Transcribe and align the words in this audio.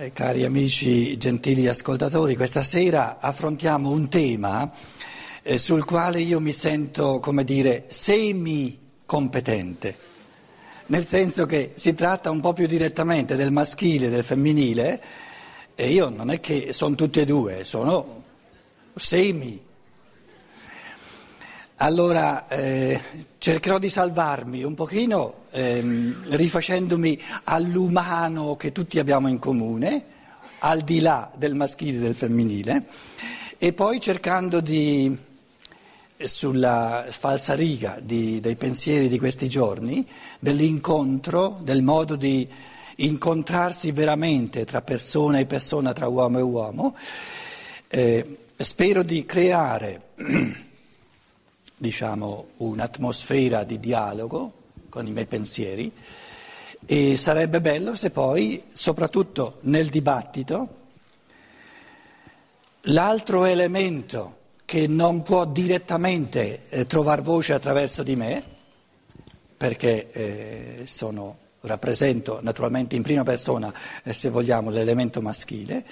Eh, 0.00 0.12
cari 0.12 0.44
amici, 0.44 1.16
gentili 1.16 1.66
ascoltatori, 1.66 2.36
questa 2.36 2.62
sera 2.62 3.18
affrontiamo 3.18 3.90
un 3.90 4.08
tema 4.08 4.72
eh, 5.42 5.58
sul 5.58 5.84
quale 5.84 6.20
io 6.20 6.38
mi 6.38 6.52
sento, 6.52 7.18
come 7.18 7.42
dire, 7.42 7.86
semi-competente, 7.88 9.96
nel 10.86 11.04
senso 11.04 11.46
che 11.46 11.72
si 11.74 11.94
tratta 11.94 12.30
un 12.30 12.38
po' 12.38 12.52
più 12.52 12.68
direttamente 12.68 13.34
del 13.34 13.50
maschile 13.50 14.06
e 14.06 14.10
del 14.10 14.22
femminile 14.22 15.02
e 15.74 15.90
io 15.90 16.10
non 16.10 16.30
è 16.30 16.38
che 16.38 16.72
sono 16.72 16.94
tutti 16.94 17.18
e 17.18 17.24
due, 17.24 17.64
sono 17.64 18.22
semi 18.94 19.60
allora 21.80 22.48
eh, 22.48 23.00
cercherò 23.38 23.78
di 23.78 23.88
salvarmi 23.88 24.64
un 24.64 24.74
pochino 24.74 25.42
ehm, 25.50 26.30
rifacendomi 26.30 27.20
all'umano 27.44 28.56
che 28.56 28.72
tutti 28.72 28.98
abbiamo 28.98 29.28
in 29.28 29.38
comune, 29.38 30.04
al 30.60 30.80
di 30.80 31.00
là 31.00 31.30
del 31.36 31.54
maschile 31.54 31.98
e 31.98 32.00
del 32.00 32.14
femminile, 32.16 32.86
e 33.58 33.72
poi 33.72 34.00
cercando 34.00 34.60
di, 34.60 35.16
sulla 36.16 37.06
falsa 37.10 37.54
riga 37.54 38.00
di, 38.02 38.40
dei 38.40 38.56
pensieri 38.56 39.08
di 39.08 39.18
questi 39.18 39.48
giorni, 39.48 40.06
dell'incontro, 40.40 41.60
del 41.62 41.82
modo 41.82 42.16
di 42.16 42.48
incontrarsi 42.96 43.92
veramente 43.92 44.64
tra 44.64 44.82
persona 44.82 45.38
e 45.38 45.46
persona, 45.46 45.92
tra 45.92 46.08
uomo 46.08 46.38
e 46.38 46.42
uomo, 46.42 46.96
eh, 47.86 48.38
spero 48.56 49.04
di 49.04 49.24
creare 49.24 50.02
diciamo, 51.78 52.48
un'atmosfera 52.58 53.64
di 53.64 53.80
dialogo 53.80 54.52
con 54.88 55.06
i 55.06 55.12
miei 55.12 55.26
pensieri. 55.26 55.90
E 56.84 57.16
sarebbe 57.16 57.60
bello 57.60 57.94
se 57.94 58.10
poi, 58.10 58.64
soprattutto 58.72 59.58
nel 59.62 59.88
dibattito, 59.88 60.68
l'altro 62.82 63.44
elemento 63.44 64.36
che 64.64 64.86
non 64.86 65.22
può 65.22 65.46
direttamente 65.46 66.68
eh, 66.68 66.86
trovare 66.86 67.22
voce 67.22 67.54
attraverso 67.54 68.02
di 68.02 68.16
me, 68.16 68.44
perché 69.56 70.10
eh, 70.10 70.82
sono, 70.84 71.46
rappresento 71.62 72.38
naturalmente 72.42 72.94
in 72.94 73.02
prima 73.02 73.22
persona, 73.22 73.72
eh, 74.04 74.12
se 74.12 74.30
vogliamo, 74.30 74.70
l'elemento 74.70 75.20
maschile, 75.20 75.84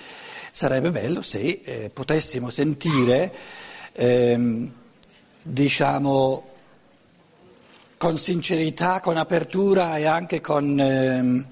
sarebbe 0.53 0.91
bello 0.91 1.23
se 1.23 1.61
eh, 1.65 1.91
potessimo 1.91 2.51
sentire 2.51 3.33
ehm, 3.93 4.73
diciamo, 5.47 6.45
con 7.97 8.19
sincerità, 8.19 9.01
con 9.01 9.17
apertura 9.17 9.97
e 9.97 10.05
anche 10.05 10.41
con, 10.41 10.79
ehm, 10.79 11.47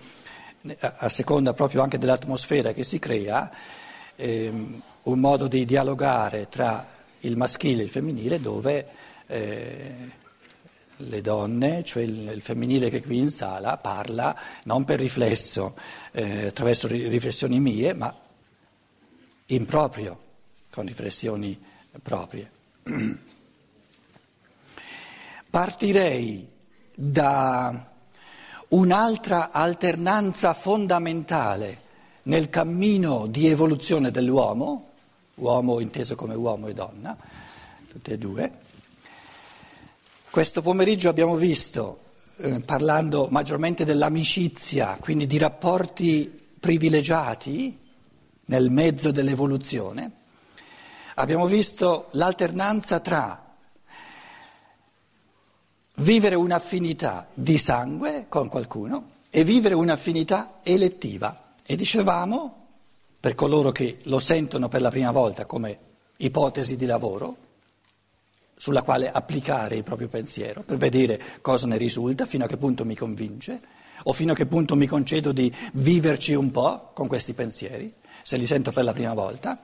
a 0.81 1.09
seconda 1.09 1.53
proprio 1.53 1.83
anche 1.83 1.99
dell'atmosfera 1.99 2.73
che 2.73 2.85
si 2.85 2.99
crea, 2.99 3.51
ehm, 4.17 4.83
un 5.05 5.19
modo 5.19 5.47
di 5.47 5.65
dialogare 5.65 6.49
tra 6.49 6.87
il 7.21 7.37
maschile 7.37 7.83
e 7.83 7.85
il 7.85 7.91
femminile 7.91 8.41
dove 8.41 8.87
eh, 9.27 9.95
le 10.97 11.21
donne, 11.21 11.85
cioè 11.85 12.03
il, 12.03 12.31
il, 12.35 12.43
femminile 12.43 12.91
che 12.91 13.03
qui 13.03 13.19
in 13.19 13.29
sala, 13.29 13.77
parla 13.77 14.37
non 14.65 14.85
per 14.85 14.99
riflesso, 14.99 15.75
eh, 16.13 16.47
attraverso 16.47 16.89
riflessioni 16.89 17.61
mie, 17.61 17.95
ma 17.95 18.15
in 19.47 19.67
proprio, 19.67 20.19
con 20.71 20.87
riflessioni 20.87 21.61
proprie. 22.03 22.51
Partirei 25.55 26.49
da 26.93 27.93
un'altra 28.71 29.53
alternanza 29.53 30.53
fondamentale 30.53 31.79
nel 32.23 32.51
cammino 32.51 33.29
di 33.29 33.47
evoluzione 33.47 34.11
dell'uomo, 34.11 34.89
uomo 35.35 35.79
inteso 35.79 36.17
come 36.17 36.35
uomo 36.35 36.67
e 36.67 36.75
donna, 36.75 37.17
tutte 37.89 38.15
e 38.15 38.19
due. 38.19 38.53
Questo 40.29 40.61
pomeriggio 40.61 41.09
abbiamo 41.09 41.37
visto, 41.37 42.01
eh, 42.39 42.59
parlando 42.59 43.29
maggiormente 43.31 43.85
dell'amicizia, 43.85 44.99
quindi 45.01 45.29
di 45.29 45.39
rapporti 45.39 46.37
privilegiati 46.59 47.79
nel 48.47 48.71
mezzo 48.71 49.13
dell'evoluzione, 49.13 50.11
abbiamo 51.15 51.47
visto 51.47 52.09
l'alternanza 52.11 52.99
tra 52.99 53.44
vivere 55.97 56.35
un'affinità 56.35 57.29
di 57.35 57.59
sangue 57.59 58.27
con 58.29 58.49
qualcuno 58.49 59.09
e 59.31 59.45
vivere 59.45 59.75
un'affinità 59.75 60.59
elettiva. 60.63 61.55
E 61.65 61.77
dicevamo, 61.77 62.67
per 63.21 63.35
coloro 63.35 63.73
che 63.73 63.99
lo 64.05 64.19
sentono 64.19 64.69
per 64.69 64.81
la 64.81 64.91
prima 64.91 65.11
volta 65.11 65.47
come 65.47 65.79
ipotesi 66.19 66.77
di 66.77 66.87
lavoro, 66.87 67.37
sulla 68.57 68.83
quale 68.83 69.11
applicare 69.11 69.77
il 69.77 69.83
proprio 69.83 70.09
pensiero, 70.09 70.63
per 70.63 70.77
vedere 70.77 71.21
cosa 71.41 71.67
ne 71.67 71.77
risulta, 71.77 72.27
fino 72.27 72.45
a 72.45 72.49
che 72.49 72.57
punto 72.57 72.85
mi 72.85 72.95
convince, 72.95 73.61
o 74.05 74.13
fino 74.13 74.33
a 74.33 74.35
che 74.35 74.47
punto 74.47 74.77
mi 74.77 74.87
concedo 74.87 75.33
di 75.33 75.53
viverci 75.73 76.35
un 76.35 76.51
po' 76.51 76.91
con 76.93 77.07
questi 77.09 77.33
pensieri, 77.33 77.93
se 78.23 78.37
li 78.37 78.47
sento 78.47 78.73
per 78.73 78.85
la 78.85 78.93
prima 78.93 79.15
volta, 79.15 79.59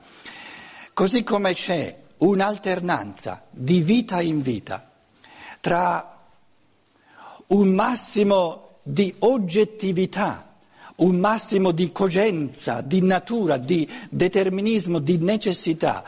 così 0.93 1.23
come 1.23 1.53
c'è 1.53 1.97
un'alternanza 2.17 3.45
di 3.49 3.81
vita 3.81 4.21
in 4.21 4.41
vita 4.41 4.89
tra 5.59 6.20
un 7.51 7.69
massimo 7.69 8.79
di 8.83 9.13
oggettività, 9.19 10.53
un 10.97 11.17
massimo 11.17 11.71
di 11.71 11.91
cogenza, 11.91 12.81
di 12.81 13.01
natura, 13.01 13.57
di 13.57 13.87
determinismo, 14.09 14.99
di 14.99 15.17
necessità, 15.17 16.03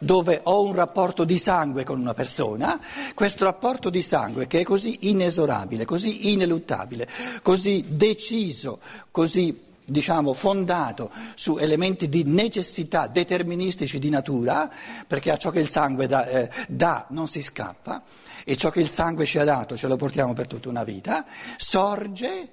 dove 0.00 0.40
ho 0.44 0.62
un 0.62 0.74
rapporto 0.74 1.24
di 1.24 1.38
sangue 1.38 1.84
con 1.84 2.00
una 2.00 2.14
persona, 2.14 2.80
questo 3.14 3.44
rapporto 3.44 3.90
di 3.90 4.02
sangue 4.02 4.46
che 4.46 4.60
è 4.60 4.64
così 4.64 5.08
inesorabile, 5.08 5.84
così 5.84 6.32
ineluttabile, 6.32 7.08
così 7.42 7.84
deciso, 7.88 8.80
così 9.10 9.66
diciamo 9.84 10.34
fondato 10.34 11.10
su 11.34 11.56
elementi 11.56 12.08
di 12.08 12.24
necessità 12.24 13.06
deterministici 13.06 13.98
di 13.98 14.10
natura, 14.10 14.70
perché 15.06 15.30
a 15.30 15.36
ciò 15.36 15.50
che 15.50 15.60
il 15.60 15.68
sangue 15.68 16.06
dà, 16.06 16.26
eh, 16.26 16.50
dà 16.68 17.06
non 17.10 17.26
si 17.26 17.42
scappa, 17.42 18.02
e 18.48 18.56
ciò 18.56 18.70
che 18.70 18.80
il 18.80 18.88
sangue 18.88 19.26
ci 19.26 19.38
ha 19.38 19.44
dato 19.44 19.76
ce 19.76 19.88
lo 19.88 19.96
portiamo 19.96 20.32
per 20.32 20.46
tutta 20.46 20.70
una 20.70 20.82
vita, 20.82 21.26
sorge 21.58 22.52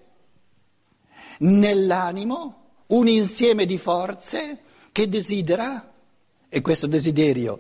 nell'animo 1.38 2.63
un 2.88 3.07
insieme 3.07 3.66
di 3.66 3.78
forze 3.78 4.57
che 4.91 5.07
desidera, 5.07 5.94
e 6.50 6.59
questo 6.59 6.88
desiderio 6.88 7.59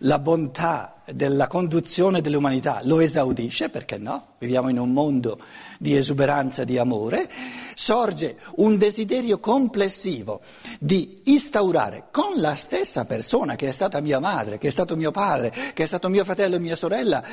la 0.00 0.18
bontà 0.18 1.02
della 1.10 1.46
conduzione 1.46 2.20
dell'umanità 2.20 2.80
lo 2.84 3.00
esaudisce, 3.00 3.70
perché 3.70 3.96
no? 3.96 4.34
Viviamo 4.36 4.68
in 4.68 4.78
un 4.78 4.92
mondo 4.92 5.38
di 5.78 5.96
esuberanza, 5.96 6.64
di 6.64 6.76
amore, 6.76 7.30
sorge 7.74 8.36
un 8.56 8.76
desiderio 8.76 9.40
complessivo 9.40 10.42
di 10.78 11.22
instaurare 11.24 12.08
con 12.10 12.40
la 12.40 12.56
stessa 12.56 13.06
persona 13.06 13.56
che 13.56 13.68
è 13.68 13.72
stata 13.72 14.00
mia 14.00 14.18
madre, 14.18 14.58
che 14.58 14.68
è 14.68 14.70
stato 14.70 14.96
mio 14.96 15.10
padre, 15.10 15.50
che 15.72 15.82
è 15.82 15.86
stato 15.86 16.10
mio 16.10 16.24
fratello 16.24 16.56
e 16.56 16.60
mia 16.60 16.76
sorella, 16.76 17.24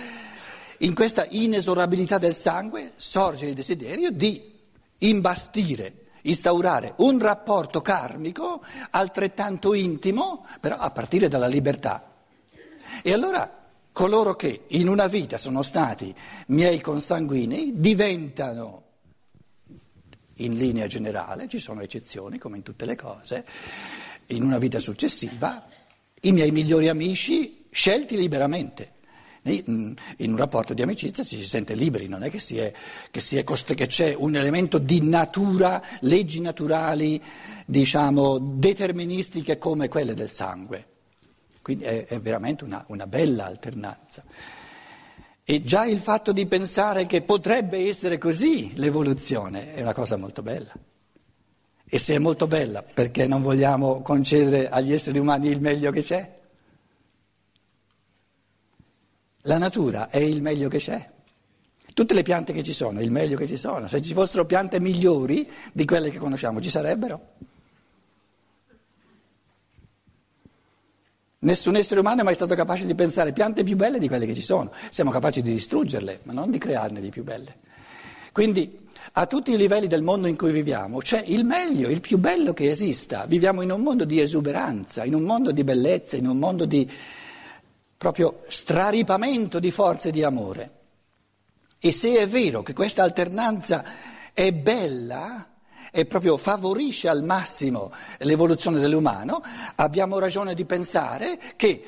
in 0.79 0.93
questa 0.93 1.25
inesorabilità 1.29 2.17
del 2.17 2.35
sangue 2.35 2.93
sorge 2.95 3.47
il 3.47 3.53
desiderio 3.53 4.11
di 4.11 4.55
imbastire, 4.99 6.05
instaurare 6.21 6.93
un 6.97 7.19
rapporto 7.19 7.81
karmico 7.81 8.63
altrettanto 8.91 9.73
intimo, 9.73 10.45
però 10.59 10.77
a 10.77 10.91
partire 10.91 11.27
dalla 11.27 11.47
libertà. 11.47 12.15
E 13.01 13.13
allora 13.13 13.51
coloro 13.91 14.35
che 14.35 14.65
in 14.67 14.87
una 14.87 15.07
vita 15.07 15.37
sono 15.37 15.63
stati 15.63 16.13
miei 16.47 16.79
consanguinei 16.79 17.79
diventano, 17.79 18.83
in 20.35 20.55
linea 20.55 20.85
generale, 20.85 21.47
ci 21.47 21.57
sono 21.57 21.81
eccezioni 21.81 22.37
come 22.37 22.57
in 22.57 22.63
tutte 22.63 22.85
le 22.85 22.95
cose, 22.95 23.45
in 24.27 24.43
una 24.43 24.59
vita 24.59 24.79
successiva, 24.79 25.67
i 26.21 26.31
miei 26.31 26.51
migliori 26.51 26.89
amici 26.89 27.65
scelti 27.71 28.15
liberamente. 28.17 28.96
In 29.53 29.95
un 30.17 30.37
rapporto 30.37 30.73
di 30.73 30.81
amicizia 30.81 31.23
si 31.23 31.43
sente 31.45 31.73
liberi, 31.73 32.07
non 32.07 32.23
è 32.23 32.29
che, 32.29 32.37
è, 32.37 32.73
che, 33.11 33.39
è 33.39 33.43
cost- 33.43 33.73
che 33.73 33.87
c'è 33.87 34.13
un 34.13 34.35
elemento 34.35 34.77
di 34.77 35.01
natura, 35.01 35.81
leggi 36.01 36.41
naturali, 36.41 37.21
diciamo, 37.65 38.37
deterministiche 38.39 39.57
come 39.57 39.87
quelle 39.87 40.13
del 40.13 40.29
sangue. 40.29 40.85
Quindi 41.61 41.83
è, 41.83 42.05
è 42.05 42.19
veramente 42.19 42.63
una, 42.63 42.83
una 42.87 43.07
bella 43.07 43.45
alternanza. 43.45 44.23
E 45.43 45.63
già 45.63 45.85
il 45.85 45.99
fatto 45.99 46.33
di 46.33 46.45
pensare 46.45 47.05
che 47.05 47.21
potrebbe 47.21 47.87
essere 47.87 48.17
così 48.17 48.73
l'evoluzione 48.75 49.73
è 49.73 49.81
una 49.81 49.93
cosa 49.93 50.17
molto 50.17 50.41
bella. 50.41 50.73
E 51.89 51.99
se 51.99 52.15
è 52.15 52.17
molto 52.17 52.47
bella, 52.47 52.83
perché 52.83 53.27
non 53.27 53.41
vogliamo 53.41 54.01
concedere 54.01 54.67
agli 54.67 54.91
esseri 54.91 55.19
umani 55.19 55.47
il 55.47 55.61
meglio 55.61 55.89
che 55.91 56.01
c'è? 56.01 56.36
La 59.43 59.57
natura 59.57 60.09
è 60.09 60.17
il 60.17 60.41
meglio 60.41 60.67
che 60.67 60.77
c'è. 60.79 61.09
Tutte 61.93 62.13
le 62.13 62.21
piante 62.21 62.53
che 62.53 62.63
ci 62.63 62.73
sono, 62.73 63.01
il 63.01 63.11
meglio 63.11 63.37
che 63.37 63.47
ci 63.47 63.57
sono. 63.57 63.87
Se 63.87 64.01
ci 64.01 64.13
fossero 64.13 64.45
piante 64.45 64.79
migliori 64.79 65.49
di 65.73 65.85
quelle 65.85 66.09
che 66.09 66.19
conosciamo, 66.19 66.61
ci 66.61 66.69
sarebbero. 66.69 67.33
Nessun 71.39 71.75
essere 71.75 71.99
umano 71.99 72.21
è 72.21 72.23
mai 72.23 72.35
stato 72.35 72.55
capace 72.55 72.85
di 72.85 72.95
pensare 72.95 73.31
piante 73.31 73.63
più 73.63 73.75
belle 73.75 73.99
di 73.99 74.07
quelle 74.07 74.25
che 74.25 74.33
ci 74.33 74.41
sono. 74.41 74.71
Siamo 74.89 75.11
capaci 75.11 75.41
di 75.41 75.51
distruggerle, 75.51 76.19
ma 76.23 76.33
non 76.33 76.51
di 76.51 76.57
crearne 76.57 76.99
di 76.99 77.09
più 77.09 77.23
belle. 77.23 77.57
Quindi 78.31 78.85
a 79.13 79.25
tutti 79.25 79.51
i 79.51 79.57
livelli 79.57 79.87
del 79.87 80.01
mondo 80.01 80.27
in 80.27 80.35
cui 80.35 80.51
viviamo 80.51 80.97
c'è 80.97 81.23
il 81.25 81.45
meglio, 81.45 81.89
il 81.89 82.01
più 82.01 82.17
bello 82.17 82.53
che 82.53 82.69
esista. 82.69 83.25
Viviamo 83.25 83.61
in 83.61 83.71
un 83.71 83.81
mondo 83.81 84.05
di 84.05 84.19
esuberanza, 84.19 85.05
in 85.05 85.15
un 85.15 85.23
mondo 85.23 85.51
di 85.51 85.63
bellezza, 85.63 86.17
in 86.17 86.27
un 86.27 86.37
mondo 86.37 86.65
di 86.65 86.89
proprio 87.97 88.43
straripamento 88.47 89.59
di 89.59 89.71
forze 89.71 90.11
di 90.11 90.23
amore. 90.23 90.71
E 91.79 91.91
se 91.91 92.17
è 92.17 92.27
vero 92.27 92.61
che 92.61 92.73
questa 92.73 93.03
alternanza 93.03 93.83
è 94.33 94.51
bella 94.51 95.53
e 95.91 96.05
proprio 96.05 96.37
favorisce 96.37 97.07
al 97.07 97.23
massimo 97.23 97.91
l'evoluzione 98.19 98.79
dell'umano, 98.79 99.41
abbiamo 99.75 100.19
ragione 100.19 100.53
di 100.53 100.65
pensare 100.65 101.39
che 101.55 101.83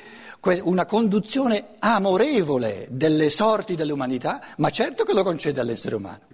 una 0.62 0.86
conduzione 0.86 1.74
amorevole 1.78 2.88
delle 2.90 3.30
sorti 3.30 3.74
dell'umanità, 3.74 4.54
ma 4.56 4.70
certo 4.70 5.04
che 5.04 5.12
lo 5.12 5.22
concede 5.22 5.60
all'essere 5.60 5.96
umano. 5.96 6.28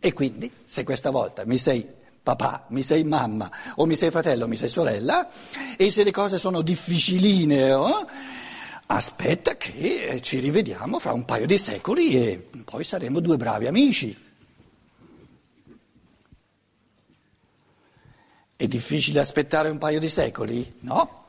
E 0.00 0.12
quindi, 0.12 0.50
se 0.64 0.84
questa 0.84 1.10
volta 1.10 1.44
mi 1.44 1.58
sei 1.58 1.86
papà, 2.34 2.66
mi 2.68 2.82
sei 2.82 3.04
mamma, 3.04 3.50
o 3.76 3.86
mi 3.86 3.96
sei 3.96 4.10
fratello, 4.10 4.44
o 4.44 4.48
mi 4.48 4.56
sei 4.56 4.68
sorella, 4.68 5.30
e 5.78 5.90
se 5.90 6.02
le 6.04 6.10
cose 6.10 6.36
sono 6.36 6.60
difficiline, 6.60 7.72
oh, 7.72 8.06
aspetta 8.86 9.56
che 9.56 10.20
ci 10.22 10.38
rivediamo 10.38 10.98
fra 10.98 11.12
un 11.12 11.24
paio 11.24 11.46
di 11.46 11.56
secoli 11.56 12.22
e 12.22 12.50
poi 12.64 12.84
saremo 12.84 13.20
due 13.20 13.38
bravi 13.38 13.66
amici. 13.66 14.26
È 18.56 18.66
difficile 18.66 19.20
aspettare 19.20 19.70
un 19.70 19.78
paio 19.78 20.00
di 20.00 20.08
secoli? 20.10 20.74
No. 20.80 21.24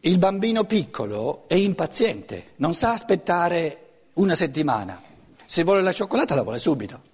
Il 0.00 0.18
bambino 0.18 0.62
piccolo 0.64 1.48
è 1.48 1.54
impaziente, 1.54 2.52
non 2.56 2.74
sa 2.74 2.92
aspettare 2.92 4.02
una 4.14 4.36
settimana. 4.36 5.00
Se 5.44 5.64
vuole 5.64 5.82
la 5.82 5.92
cioccolata 5.92 6.36
la 6.36 6.42
vuole 6.42 6.58
subito. 6.58 7.13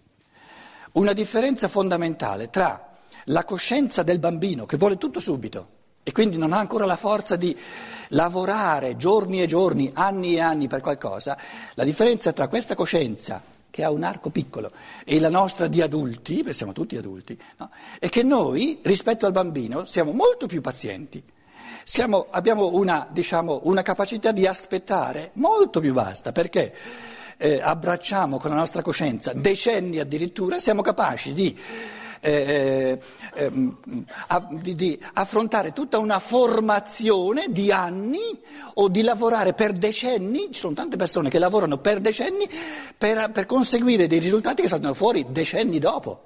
Una 0.93 1.13
differenza 1.13 1.69
fondamentale 1.69 2.51
tra 2.51 2.97
la 3.27 3.45
coscienza 3.45 4.03
del 4.03 4.19
bambino 4.19 4.67
che 4.67 4.77
vuole 4.77 4.97
tutto 4.97 5.21
subito 5.21 5.69
e 6.03 6.11
quindi 6.11 6.37
non 6.37 6.53
ha 6.53 6.59
ancora 6.59 6.85
la 6.85 6.97
forza 6.97 7.37
di 7.37 7.57
lavorare 8.09 8.97
giorni 8.97 9.41
e 9.41 9.47
giorni, 9.47 9.93
anni 9.95 10.35
e 10.35 10.41
anni 10.41 10.67
per 10.67 10.81
qualcosa, 10.81 11.39
la 11.75 11.85
differenza 11.85 12.33
tra 12.33 12.49
questa 12.49 12.75
coscienza 12.75 13.41
che 13.71 13.85
ha 13.85 13.91
un 13.93 14.03
arco 14.03 14.31
piccolo 14.31 14.73
e 15.05 15.21
la 15.21 15.29
nostra 15.29 15.69
di 15.69 15.81
adulti, 15.81 16.39
perché 16.39 16.55
siamo 16.55 16.73
tutti 16.73 16.97
adulti, 16.97 17.39
no? 17.59 17.71
è 18.01 18.09
che 18.09 18.25
noi 18.25 18.81
rispetto 18.83 19.27
al 19.27 19.33
bambino 19.33 19.85
siamo 19.85 20.11
molto 20.11 20.47
più 20.47 20.61
pazienti. 20.61 21.23
Siamo, 21.85 22.27
abbiamo 22.31 22.73
una, 22.73 23.07
diciamo, 23.11 23.61
una 23.65 23.83
capacità 23.83 24.33
di 24.33 24.47
aspettare 24.47 25.31
molto 25.35 25.79
più 25.81 25.93
vasta 25.93 26.33
perché 26.33 26.75
eh, 27.43 27.59
abbracciamo 27.63 28.37
con 28.37 28.51
la 28.51 28.57
nostra 28.57 28.83
coscienza 28.83 29.33
decenni 29.33 29.99
addirittura, 29.99 30.59
siamo 30.59 30.83
capaci 30.83 31.33
di, 31.33 31.59
eh, 32.21 32.31
eh, 32.31 33.45
ehm, 33.45 34.05
a, 34.27 34.47
di, 34.51 34.75
di 34.75 35.01
affrontare 35.15 35.73
tutta 35.73 35.97
una 35.97 36.19
formazione 36.19 37.47
di 37.49 37.73
anni 37.73 38.39
o 38.75 38.89
di 38.89 39.01
lavorare 39.01 39.55
per 39.55 39.73
decenni, 39.73 40.49
ci 40.53 40.61
sono 40.61 40.75
tante 40.75 40.99
persone 40.99 41.31
che 41.31 41.39
lavorano 41.39 41.79
per 41.79 42.01
decenni 42.01 42.47
per, 42.97 43.31
per 43.31 43.47
conseguire 43.47 44.07
dei 44.07 44.19
risultati 44.19 44.61
che 44.61 44.69
saltano 44.69 44.93
fuori 44.93 45.25
decenni 45.31 45.79
dopo. 45.79 46.21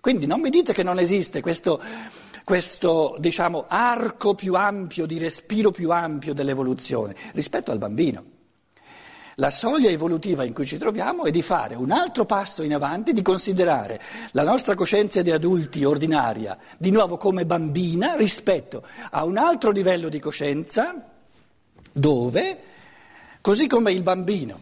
Quindi 0.00 0.24
non 0.24 0.40
mi 0.40 0.48
dite 0.48 0.72
che 0.72 0.82
non 0.82 0.98
esiste 0.98 1.42
questo, 1.42 1.78
questo 2.44 3.16
diciamo, 3.18 3.66
arco 3.68 4.34
più 4.34 4.54
ampio, 4.54 5.04
di 5.04 5.18
respiro 5.18 5.70
più 5.70 5.90
ampio 5.90 6.32
dell'evoluzione 6.32 7.14
rispetto 7.34 7.70
al 7.70 7.78
bambino. 7.78 8.29
La 9.40 9.50
soglia 9.50 9.88
evolutiva 9.88 10.44
in 10.44 10.52
cui 10.52 10.66
ci 10.66 10.76
troviamo 10.76 11.24
è 11.24 11.30
di 11.30 11.40
fare 11.40 11.74
un 11.74 11.92
altro 11.92 12.26
passo 12.26 12.62
in 12.62 12.74
avanti, 12.74 13.14
di 13.14 13.22
considerare 13.22 13.98
la 14.32 14.42
nostra 14.42 14.74
coscienza 14.74 15.22
di 15.22 15.30
adulti 15.30 15.82
ordinaria 15.82 16.58
di 16.76 16.90
nuovo 16.90 17.16
come 17.16 17.46
bambina 17.46 18.16
rispetto 18.16 18.86
a 19.10 19.24
un 19.24 19.38
altro 19.38 19.70
livello 19.70 20.10
di 20.10 20.18
coscienza 20.20 21.02
dove, 21.90 22.62
così 23.40 23.66
come 23.66 23.92
il 23.92 24.02
bambino 24.02 24.60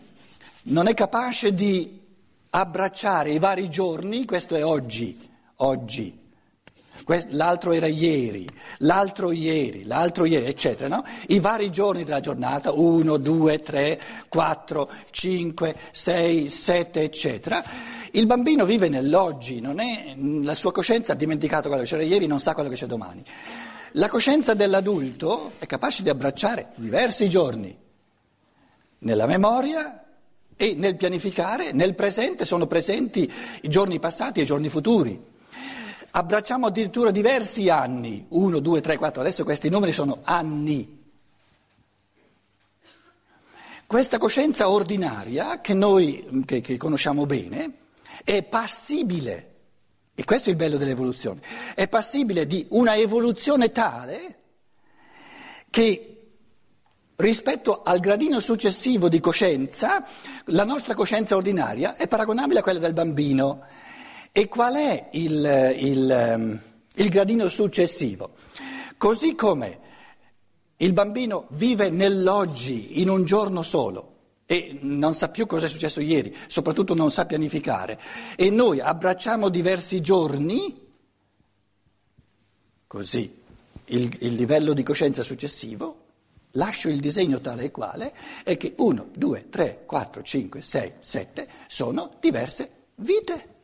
non 0.67 0.87
è 0.87 0.95
capace 0.95 1.53
di 1.53 2.01
abbracciare 2.51 3.31
i 3.31 3.41
vari 3.41 3.69
giorni, 3.69 4.25
questo 4.25 4.55
è 4.55 4.65
oggi, 4.65 5.29
oggi, 5.57 6.17
l'altro 7.31 7.73
era 7.73 7.87
ieri, 7.87 8.47
l'altro 8.79 9.33
ieri, 9.33 9.85
l'altro 9.85 10.25
ieri, 10.25 10.47
eccetera, 10.47 10.95
no? 10.95 11.05
I 11.29 11.41
vari 11.41 11.71
giorni 11.71 12.05
della 12.05 12.21
giornata, 12.21 12.73
uno, 12.73 13.17
due, 13.17 13.63
tre, 13.63 14.01
quattro, 14.29 14.91
cinque, 15.11 15.75
sei, 15.91 16.49
sette, 16.49 17.03
eccetera. 17.03 17.65
Il 18.13 18.27
bambino 18.27 18.65
vive 18.65 18.89
nell'oggi, 18.89 19.61
è, 19.61 20.15
la 20.43 20.55
sua 20.55 20.73
coscienza 20.73 21.13
ha 21.13 21.17
dimenticato 21.17 21.69
quello 21.69 21.83
che 21.83 21.89
c'era 21.89 22.03
ieri, 22.03 22.27
non 22.27 22.41
sa 22.41 22.55
quello 22.55 22.69
che 22.69 22.77
c'è 22.77 22.87
domani. 22.87 23.23
La 23.93 24.09
coscienza 24.09 24.55
dell'adulto 24.55 25.53
è 25.59 25.67
capace 25.67 26.03
di 26.03 26.11
abbracciare 26.11 26.73
diversi 26.77 27.29
giorni 27.29 27.77
nella 29.01 29.27
memoria 29.27 30.05
e 30.57 30.75
nel 30.75 30.97
pianificare, 30.97 31.73
nel 31.73 31.95
presente 31.95 32.45
sono 32.45 32.67
presenti 32.67 33.31
i 33.63 33.69
giorni 33.69 33.99
passati 33.99 34.41
e 34.41 34.43
i 34.43 34.47
giorni 34.47 34.69
futuri. 34.69 35.37
Abbracciamo 36.19 36.67
addirittura 36.67 37.13
diversi 37.13 37.69
anni, 37.69 38.27
1, 38.31 38.59
2, 38.59 38.81
3, 38.81 38.97
4, 38.97 39.21
adesso 39.21 39.45
questi 39.45 39.69
numeri 39.69 39.93
sono 39.93 40.19
anni. 40.25 41.07
Questa 43.87 44.19
coscienza 44.19 44.69
ordinaria 44.69 45.61
che 45.61 45.75
noi 45.75 46.43
che, 46.45 46.61
che 46.61 46.77
conosciamo 46.77 47.25
bene 47.25 47.75
è 48.25 48.43
passibile, 48.43 49.55
e 50.13 50.25
questo 50.25 50.49
è 50.49 50.51
il 50.51 50.59
bello 50.59 50.77
dell'evoluzione, 50.77 51.41
è 51.77 51.87
passibile 51.87 52.49
di 52.49 52.67
una 52.71 52.97
evoluzione 52.97 53.71
tale 53.71 54.39
che 55.71 56.31
rispetto 57.15 57.83
al 57.83 58.01
gradino 58.01 58.41
successivo 58.41 59.09
di 59.09 59.21
coscienza, 59.21 60.05
la 60.47 60.65
nostra 60.65 60.95
coscienza 60.95 61.37
ordinaria 61.37 61.95
è 61.95 62.09
paragonabile 62.09 62.59
a 62.59 62.63
quella 62.65 62.81
del 62.81 62.93
bambino. 62.93 63.87
E 64.33 64.49
qual 64.49 64.75
è 64.75 65.09
il, 65.13 65.75
il, 65.79 66.11
ehm, 66.11 66.61
il 66.95 67.09
gradino 67.09 67.49
successivo? 67.49 68.35
Così 68.97 69.35
come 69.35 69.87
il 70.77 70.93
bambino 70.93 71.47
vive 71.51 71.91
nell'oggi, 71.91 73.01
in 73.01 73.09
un 73.09 73.25
giorno 73.25 73.63
solo, 73.63 74.17
e 74.47 74.79
non 74.81 75.15
sa 75.15 75.29
più 75.29 75.47
cosa 75.47 75.67
è 75.67 75.69
successo 75.69 76.01
ieri, 76.01 76.35
soprattutto 76.47 76.95
non 76.95 77.11
sa 77.11 77.27
pianificare, 77.27 78.01
e 78.37 78.49
noi 78.51 78.81
abbracciamo 78.81 79.49
diversi 79.49 80.01
giorni, 80.01 80.87
così 82.87 83.43
il, 83.87 84.17
il 84.21 84.35
livello 84.35 84.73
di 84.73 84.83
coscienza 84.83 85.23
successivo, 85.23 86.07
lascio 86.53 86.89
il 86.89 87.01
disegno 87.01 87.41
tale 87.41 87.65
e 87.65 87.71
quale, 87.71 88.15
è 88.45 88.57
che 88.57 88.75
1, 88.77 89.11
2, 89.15 89.49
3, 89.49 89.83
4, 89.85 90.23
5, 90.23 90.63
6, 90.63 90.93
7 90.99 91.49
sono 91.67 92.17
diverse 92.21 92.71
vite. 92.97 93.57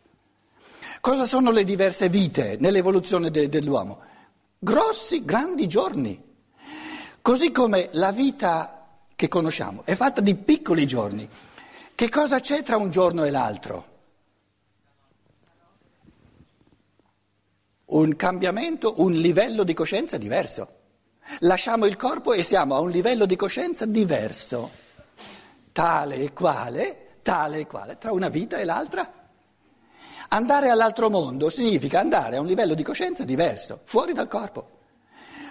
Cosa 1.05 1.27
sono 1.27 1.51
le 1.51 1.65
diverse 1.65 2.09
vite 2.09 2.57
nell'evoluzione 2.59 3.31
de- 3.31 3.51
dell'uomo? 3.51 4.01
Grossi, 4.59 5.23
grandi 5.23 5.67
giorni. 5.67 6.19
Così 7.21 7.53
come 7.53 7.91
la 7.93 8.11
vita 8.11 8.89
che 9.15 9.29
conosciamo 9.29 9.83
è 9.85 9.97
fatta 9.97 10.23
di 10.23 10.35
piccoli 10.35 10.87
giorni. 10.87 11.29
Che 11.95 12.09
cosa 12.09 12.41
c'è 12.41 12.63
tra 12.63 12.79
un 12.79 12.89
giorno 12.89 13.23
e 13.25 13.31
l'altro? 13.31 13.87
Un 17.85 18.17
cambiamento, 18.17 18.95
un 19.03 19.13
livello 19.13 19.63
di 19.63 19.75
coscienza 19.75 20.17
diverso. 20.17 20.69
Lasciamo 21.41 21.85
il 21.85 21.97
corpo 21.97 22.33
e 22.33 22.43
siamo 22.43 22.77
a 22.77 22.81
un 22.81 22.89
livello 22.89 23.27
di 23.27 23.37
coscienza 23.37 23.85
diverso, 23.85 24.71
tale 25.71 26.15
e 26.15 26.33
quale, 26.33 27.19
tale 27.21 27.59
e 27.59 27.67
quale, 27.67 27.99
tra 27.99 28.11
una 28.11 28.31
vita 28.31 28.57
e 28.57 28.65
l'altra. 28.65 29.24
Andare 30.29 30.71
all'altro 30.71 31.11
mondo 31.11 31.51
significa 31.51 32.01
andare 32.01 32.37
a 32.37 32.41
un 32.41 32.47
livello 32.47 32.75
di 32.75 32.83
coscienza 32.83 33.25
diverso, 33.25 33.81
fuori 33.85 34.13
dal 34.13 34.29
corpo. 34.29 34.71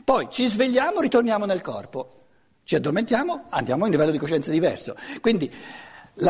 Poi 0.04 0.28
ci 0.30 0.46
svegliamo, 0.46 1.00
ritorniamo 1.00 1.46
nel 1.46 1.62
corpo, 1.62 2.26
ci 2.64 2.76
addormentiamo, 2.76 3.46
andiamo 3.50 3.84
a 3.84 3.86
un 3.86 3.92
livello 3.92 4.12
di 4.12 4.18
coscienza 4.18 4.52
diverso. 4.52 4.96
Quindi 5.22 5.52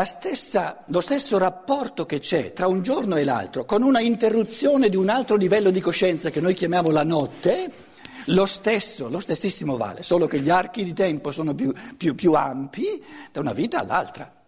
stessa, 0.05 0.83
lo 0.87 1.01
stesso 1.01 1.37
rapporto 1.37 2.05
che 2.05 2.19
c'è 2.19 2.53
tra 2.53 2.67
un 2.67 2.81
giorno 2.81 3.15
e 3.15 3.23
l'altro, 3.23 3.65
con 3.65 3.81
una 3.81 3.99
interruzione 3.99 4.89
di 4.89 4.95
un 4.95 5.09
altro 5.09 5.35
livello 5.35 5.71
di 5.71 5.81
coscienza 5.81 6.29
che 6.29 6.41
noi 6.41 6.53
chiamiamo 6.53 6.91
la 6.91 7.03
notte, 7.03 7.71
lo 8.27 8.45
stesso, 8.45 9.09
lo 9.09 9.19
stessissimo 9.19 9.75
vale, 9.75 10.03
solo 10.03 10.27
che 10.27 10.39
gli 10.39 10.49
archi 10.49 10.83
di 10.83 10.93
tempo 10.93 11.31
sono 11.31 11.53
più, 11.53 11.73
più, 11.97 12.15
più 12.15 12.33
ampi 12.33 13.03
da 13.31 13.39
una 13.39 13.53
vita 13.53 13.79
all'altra. 13.79 14.42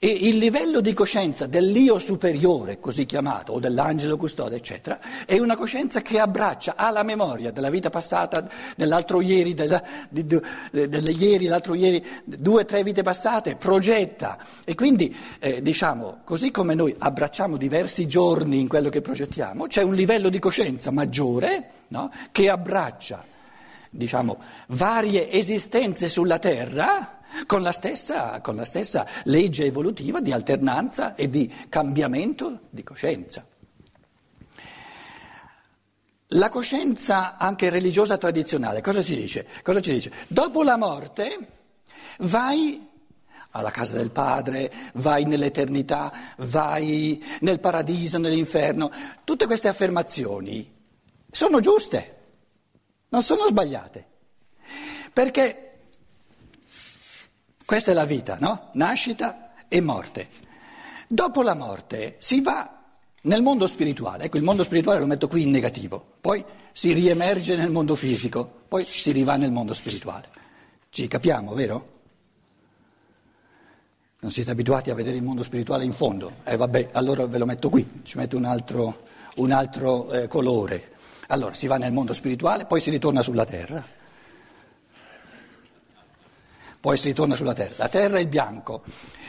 E 0.00 0.06
il 0.06 0.38
livello 0.38 0.80
di 0.80 0.92
coscienza 0.92 1.46
dell'io 1.46 1.98
superiore, 1.98 2.78
così 2.78 3.04
chiamato, 3.04 3.54
o 3.54 3.58
dell'angelo 3.58 4.16
custode, 4.16 4.54
eccetera, 4.54 5.00
è 5.26 5.36
una 5.40 5.56
coscienza 5.56 6.02
che 6.02 6.20
abbraccia, 6.20 6.74
ha 6.76 6.88
la 6.90 7.02
memoria 7.02 7.50
della 7.50 7.68
vita 7.68 7.90
passata, 7.90 8.48
dell'altro 8.76 9.20
ieri, 9.20 9.54
della, 9.54 9.82
di, 10.08 10.24
delle 10.24 11.10
ieri, 11.10 11.46
l'altro 11.46 11.74
ieri, 11.74 12.04
due 12.22 12.64
tre 12.64 12.84
vite 12.84 13.02
passate, 13.02 13.56
progetta. 13.56 14.38
E 14.62 14.76
quindi, 14.76 15.12
eh, 15.40 15.62
diciamo, 15.62 16.20
così 16.22 16.52
come 16.52 16.76
noi 16.76 16.94
abbracciamo 16.96 17.56
diversi 17.56 18.06
giorni 18.06 18.60
in 18.60 18.68
quello 18.68 18.90
che 18.90 19.00
progettiamo, 19.00 19.66
c'è 19.66 19.82
un 19.82 19.94
livello 19.94 20.28
di 20.28 20.38
coscienza 20.38 20.92
maggiore 20.92 21.70
no? 21.88 22.12
che 22.30 22.48
abbraccia, 22.48 23.24
diciamo, 23.90 24.38
varie 24.68 25.28
esistenze 25.28 26.06
sulla 26.06 26.38
Terra 26.38 27.17
con 27.46 27.62
la, 27.62 27.72
stessa, 27.72 28.40
con 28.40 28.56
la 28.56 28.64
stessa 28.64 29.06
legge 29.24 29.64
evolutiva 29.64 30.20
di 30.20 30.32
alternanza 30.32 31.14
e 31.14 31.28
di 31.28 31.52
cambiamento 31.68 32.60
di 32.70 32.82
coscienza. 32.82 33.46
La 36.32 36.48
coscienza 36.50 37.36
anche 37.38 37.70
religiosa 37.70 38.18
tradizionale 38.18 38.82
cosa 38.82 39.02
ci 39.02 39.16
dice? 39.16 39.46
Cosa 39.62 39.80
ci 39.80 39.92
dice? 39.92 40.12
Dopo 40.28 40.62
la 40.62 40.76
morte 40.76 41.48
vai 42.18 42.86
alla 43.52 43.70
casa 43.70 43.96
del 43.96 44.10
Padre, 44.10 44.70
vai 44.94 45.24
nell'eternità, 45.24 46.12
vai 46.38 47.22
nel 47.40 47.60
paradiso, 47.60 48.18
nell'inferno. 48.18 48.90
Tutte 49.24 49.46
queste 49.46 49.68
affermazioni 49.68 50.70
sono 51.30 51.60
giuste, 51.60 52.16
non 53.08 53.22
sono 53.22 53.46
sbagliate. 53.46 54.06
Perché 55.12 55.67
questa 57.68 57.90
è 57.90 57.94
la 57.94 58.06
vita, 58.06 58.38
no? 58.40 58.70
Nascita 58.72 59.50
e 59.68 59.82
morte. 59.82 60.26
Dopo 61.06 61.42
la 61.42 61.52
morte 61.52 62.16
si 62.16 62.40
va 62.40 62.82
nel 63.24 63.42
mondo 63.42 63.66
spirituale, 63.66 64.24
ecco 64.24 64.38
il 64.38 64.42
mondo 64.42 64.64
spirituale 64.64 65.00
lo 65.00 65.04
metto 65.04 65.28
qui 65.28 65.42
in 65.42 65.50
negativo, 65.50 66.02
poi 66.18 66.42
si 66.72 66.94
riemerge 66.94 67.56
nel 67.56 67.70
mondo 67.70 67.94
fisico, 67.94 68.62
poi 68.68 68.84
si 68.84 69.12
rivà 69.12 69.36
nel 69.36 69.50
mondo 69.50 69.74
spirituale. 69.74 70.28
Ci 70.88 71.06
capiamo, 71.08 71.52
vero? 71.52 71.88
Non 74.20 74.30
siete 74.30 74.50
abituati 74.50 74.88
a 74.88 74.94
vedere 74.94 75.18
il 75.18 75.22
mondo 75.22 75.42
spirituale 75.42 75.84
in 75.84 75.92
fondo? 75.92 76.36
Eh 76.44 76.56
vabbè, 76.56 76.88
allora 76.92 77.26
ve 77.26 77.36
lo 77.36 77.44
metto 77.44 77.68
qui, 77.68 78.00
ci 78.02 78.16
metto 78.16 78.38
un 78.38 78.46
altro, 78.46 79.02
un 79.34 79.50
altro 79.50 80.10
eh, 80.10 80.26
colore. 80.26 80.92
Allora 81.26 81.52
si 81.52 81.66
va 81.66 81.76
nel 81.76 81.92
mondo 81.92 82.14
spirituale, 82.14 82.64
poi 82.64 82.80
si 82.80 82.88
ritorna 82.88 83.20
sulla 83.20 83.44
terra 83.44 83.96
poi 86.80 86.96
si 86.96 87.08
ritorna 87.08 87.34
sulla 87.34 87.54
terra. 87.54 87.74
La 87.76 87.88
terra 87.88 88.18
è 88.18 88.20
il 88.20 88.28
bianco, 88.28 88.84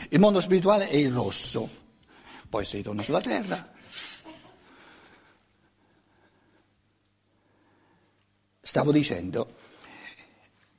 il 0.08 0.20
mondo 0.20 0.40
spirituale 0.40 0.88
è 0.88 0.96
il 0.96 1.12
rosso, 1.12 1.68
poi 2.48 2.64
si 2.64 2.76
ritorna 2.76 3.02
sulla 3.02 3.20
terra. 3.20 3.78
Stavo 8.60 8.92
dicendo, 8.92 9.56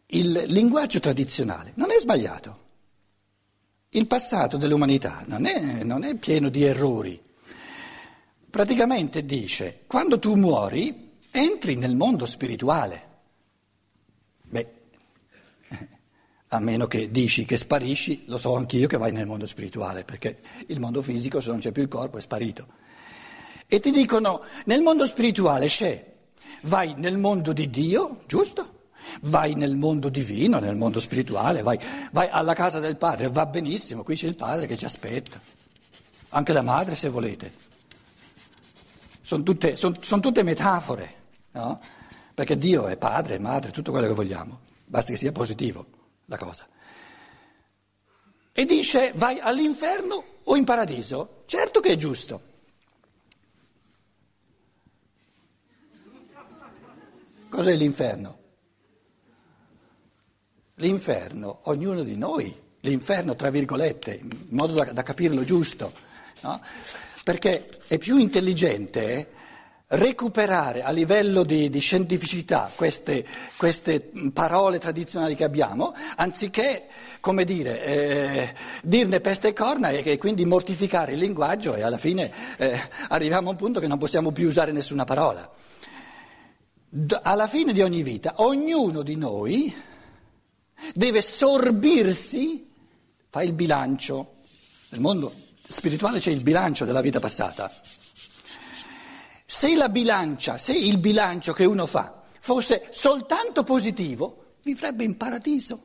il 0.07 0.31
linguaggio 0.47 0.99
tradizionale 0.99 1.73
non 1.75 1.91
è 1.91 1.99
sbagliato. 1.99 2.59
Il 3.89 4.07
passato 4.07 4.55
dell'umanità 4.55 5.23
non 5.25 5.45
è, 5.45 5.83
non 5.83 6.05
è 6.05 6.15
pieno 6.15 6.47
di 6.47 6.63
errori. 6.63 7.21
Praticamente 8.49 9.25
dice, 9.25 9.83
quando 9.87 10.19
tu 10.19 10.35
muori, 10.35 11.17
entri 11.29 11.75
nel 11.75 11.95
mondo 11.95 12.25
spirituale. 12.25 13.09
Beh, 14.43 14.73
a 16.53 16.59
meno 16.59 16.85
che 16.85 17.09
dici 17.11 17.45
che 17.45 17.55
sparisci, 17.55 18.23
lo 18.25 18.37
so 18.37 18.55
anch'io 18.55 18.87
che 18.87 18.97
vai 18.97 19.13
nel 19.13 19.25
mondo 19.25 19.47
spirituale, 19.47 20.03
perché 20.03 20.39
il 20.67 20.81
mondo 20.81 21.01
fisico, 21.01 21.39
se 21.39 21.49
non 21.49 21.59
c'è 21.59 21.71
più 21.71 21.81
il 21.81 21.87
corpo, 21.87 22.17
è 22.17 22.21
sparito. 22.21 22.67
E 23.67 23.79
ti 23.79 23.89
dicono, 23.89 24.43
nel 24.65 24.81
mondo 24.81 25.05
spirituale 25.05 25.67
c'è, 25.67 26.13
vai 26.63 26.93
nel 26.97 27.17
mondo 27.17 27.53
di 27.53 27.69
Dio, 27.69 28.19
giusto? 28.27 28.79
Vai 29.21 29.53
nel 29.53 29.77
mondo 29.77 30.09
divino, 30.09 30.59
nel 30.59 30.75
mondo 30.75 30.99
spirituale, 30.99 31.61
vai, 31.61 31.79
vai 32.11 32.27
alla 32.29 32.53
casa 32.53 32.79
del 32.81 32.97
Padre, 32.97 33.29
va 33.29 33.45
benissimo, 33.45 34.03
qui 34.03 34.15
c'è 34.15 34.27
il 34.27 34.35
Padre 34.35 34.67
che 34.67 34.75
ci 34.75 34.83
aspetta, 34.83 35.39
anche 36.29 36.51
la 36.51 36.61
madre 36.61 36.95
se 36.95 37.07
volete. 37.07 37.53
Sono 39.21 39.43
tutte, 39.43 39.77
son, 39.77 39.95
son 40.01 40.19
tutte 40.19 40.43
metafore, 40.43 41.13
no? 41.51 41.79
Perché 42.33 42.57
Dio 42.57 42.87
è 42.87 42.97
padre, 42.97 43.39
madre, 43.39 43.71
tutto 43.71 43.91
quello 43.91 44.07
che 44.07 44.13
vogliamo, 44.13 44.59
basta 44.85 45.11
che 45.11 45.17
sia 45.17 45.31
positivo 45.31 45.99
la 46.31 46.37
cosa. 46.37 46.65
E 48.53 48.65
dice 48.65 49.11
vai 49.15 49.39
all'inferno 49.39 50.23
o 50.43 50.55
in 50.55 50.63
paradiso? 50.63 51.43
Certo 51.45 51.81
che 51.81 51.91
è 51.91 51.95
giusto. 51.97 52.49
Cos'è 57.49 57.75
l'inferno? 57.75 58.39
L'inferno, 60.75 61.59
ognuno 61.63 62.01
di 62.01 62.15
noi, 62.15 62.57
l'inferno 62.79 63.35
tra 63.35 63.49
virgolette, 63.49 64.13
in 64.13 64.45
modo 64.49 64.73
da, 64.73 64.85
da 64.85 65.03
capirlo 65.03 65.43
giusto, 65.43 65.93
no? 66.41 66.61
perché 67.25 67.81
è 67.87 67.97
più 67.97 68.15
intelligente 68.15 69.33
recuperare 69.91 70.83
a 70.83 70.91
livello 70.91 71.43
di, 71.43 71.69
di 71.69 71.79
scientificità 71.79 72.71
queste, 72.73 73.25
queste, 73.57 74.11
parole 74.33 74.79
tradizionali 74.79 75.35
che 75.35 75.43
abbiamo, 75.43 75.93
anziché, 76.15 76.87
come 77.19 77.43
dire, 77.43 77.83
eh, 77.83 78.53
dirne 78.83 79.19
peste 79.19 79.49
e 79.49 79.53
corna 79.53 79.89
e, 79.89 80.01
e, 80.05 80.17
quindi 80.17 80.45
mortificare 80.45 81.13
il 81.13 81.19
linguaggio 81.19 81.75
e 81.75 81.81
alla 81.81 81.97
fine 81.97 82.31
eh, 82.57 82.79
arriviamo 83.09 83.49
a 83.49 83.51
un 83.51 83.57
punto 83.57 83.79
che 83.79 83.87
non 83.87 83.97
possiamo 83.97 84.31
più 84.31 84.47
usare 84.47 84.71
nessuna 84.71 85.03
parola. 85.03 85.49
D- 86.87 87.19
alla 87.21 87.47
fine 87.47 87.73
di 87.73 87.81
ogni 87.81 88.03
vita, 88.03 88.35
ognuno 88.37 89.01
di 89.01 89.15
noi 89.15 89.73
deve 90.93 91.21
sorbirsi, 91.21 92.69
fa 93.29 93.43
il 93.43 93.51
bilancio, 93.51 94.35
nel 94.89 95.01
mondo 95.01 95.33
spirituale 95.67 96.19
c'è 96.19 96.31
il 96.31 96.43
bilancio 96.43 96.85
della 96.85 97.01
vita 97.01 97.19
passata 97.19 97.71
se 99.61 99.75
la 99.75 99.89
bilancia, 99.89 100.57
se 100.57 100.75
il 100.75 100.97
bilancio 100.97 101.53
che 101.53 101.65
uno 101.65 101.85
fa 101.85 102.23
fosse 102.39 102.87
soltanto 102.89 103.63
positivo, 103.63 104.55
vivrebbe 104.63 105.03
in 105.03 105.15
paradiso. 105.17 105.83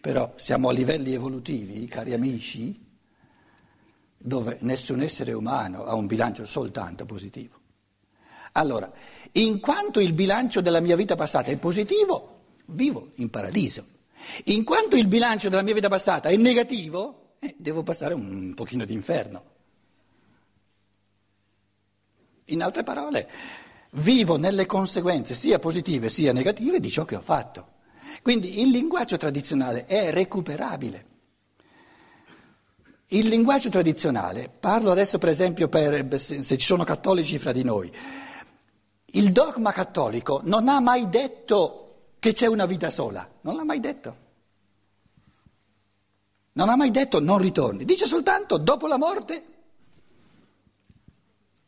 Però 0.00 0.32
siamo 0.36 0.70
a 0.70 0.72
livelli 0.72 1.12
evolutivi, 1.12 1.84
cari 1.84 2.14
amici, 2.14 2.82
dove 4.16 4.56
nessun 4.62 5.02
essere 5.02 5.34
umano 5.34 5.84
ha 5.84 5.94
un 5.94 6.06
bilancio 6.06 6.46
soltanto 6.46 7.04
positivo. 7.04 7.60
Allora, 8.52 8.90
in 9.32 9.60
quanto 9.60 10.00
il 10.00 10.14
bilancio 10.14 10.62
della 10.62 10.80
mia 10.80 10.96
vita 10.96 11.14
passata 11.14 11.50
è 11.50 11.58
positivo, 11.58 12.44
vivo 12.68 13.10
in 13.16 13.28
paradiso. 13.28 13.84
In 14.44 14.64
quanto 14.64 14.96
il 14.96 15.08
bilancio 15.08 15.50
della 15.50 15.60
mia 15.60 15.74
vita 15.74 15.90
passata 15.90 16.30
è 16.30 16.36
negativo, 16.36 17.34
eh, 17.38 17.54
devo 17.58 17.82
passare 17.82 18.14
un 18.14 18.54
pochino 18.54 18.86
di 18.86 18.94
inferno. 18.94 19.50
In 22.52 22.62
altre 22.62 22.82
parole, 22.82 23.28
vivo 23.92 24.36
nelle 24.36 24.66
conseguenze 24.66 25.34
sia 25.34 25.58
positive 25.58 26.08
sia 26.08 26.32
negative 26.32 26.80
di 26.80 26.90
ciò 26.90 27.04
che 27.04 27.16
ho 27.16 27.20
fatto. 27.20 27.70
Quindi 28.22 28.60
il 28.60 28.68
linguaggio 28.68 29.16
tradizionale 29.16 29.86
è 29.86 30.12
recuperabile. 30.12 31.06
Il 33.08 33.28
linguaggio 33.28 33.68
tradizionale, 33.68 34.50
parlo 34.60 34.90
adesso 34.90 35.18
per 35.18 35.30
esempio 35.30 35.68
per, 35.68 36.18
se 36.18 36.42
ci 36.42 36.66
sono 36.66 36.84
cattolici 36.84 37.38
fra 37.38 37.52
di 37.52 37.62
noi, 37.62 37.90
il 39.14 39.32
dogma 39.32 39.72
cattolico 39.72 40.40
non 40.44 40.68
ha 40.68 40.80
mai 40.80 41.08
detto 41.08 42.12
che 42.18 42.32
c'è 42.32 42.46
una 42.46 42.66
vita 42.66 42.90
sola, 42.90 43.28
non 43.42 43.56
l'ha 43.56 43.64
mai 43.64 43.80
detto. 43.80 44.16
Non 46.52 46.68
ha 46.68 46.76
mai 46.76 46.90
detto 46.90 47.18
non 47.18 47.38
ritorni, 47.38 47.84
dice 47.84 48.04
soltanto 48.04 48.58
dopo 48.58 48.86
la 48.86 48.98
morte 48.98 49.51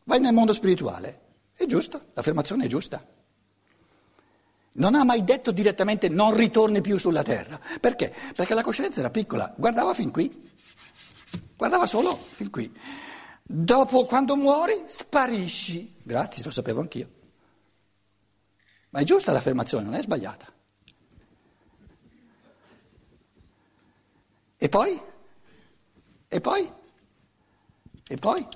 Vai 0.05 0.21
nel 0.21 0.33
mondo 0.33 0.53
spirituale. 0.53 1.21
È 1.55 1.65
giusto, 1.67 2.09
l'affermazione 2.13 2.65
è 2.65 2.69
giusta. 2.69 3.05
Non 4.77 4.95
ha 4.95 5.05
mai 5.05 5.25
detto 5.25 5.53
direttamente 5.53 6.09
non 6.09 6.35
ritorni 6.35 6.81
più 6.81 6.99
sulla 6.99 7.23
terra. 7.23 7.61
Perché? 7.81 8.15
Perché 8.35 8.55
la 8.55 8.63
coscienza 8.63 9.01
era 9.01 9.11
piccola, 9.11 9.53
guardava 9.57 9.95
fin 9.95 10.11
qui, 10.11 10.51
guardava 11.57 11.87
solo 11.87 12.17
fin 12.17 12.51
qui. 12.51 12.73
Dopo, 13.47 14.05
quando 14.07 14.37
muori, 14.37 14.85
sparisci. 14.87 15.97
Grazie, 16.03 16.43
lo 16.45 16.51
sapevo 16.51 16.81
anch'io. 16.81 17.09
Ma 18.91 19.01
è 19.01 19.05
giusta 19.05 19.33
l'affermazione, 19.33 19.85
non 19.85 19.95
è 19.95 20.03
sbagliata. 20.03 20.53
E 24.57 24.69
poi? 24.69 25.01
E 26.27 26.41
poi? 26.41 26.73
E 28.07 28.17
poi? 28.17 28.49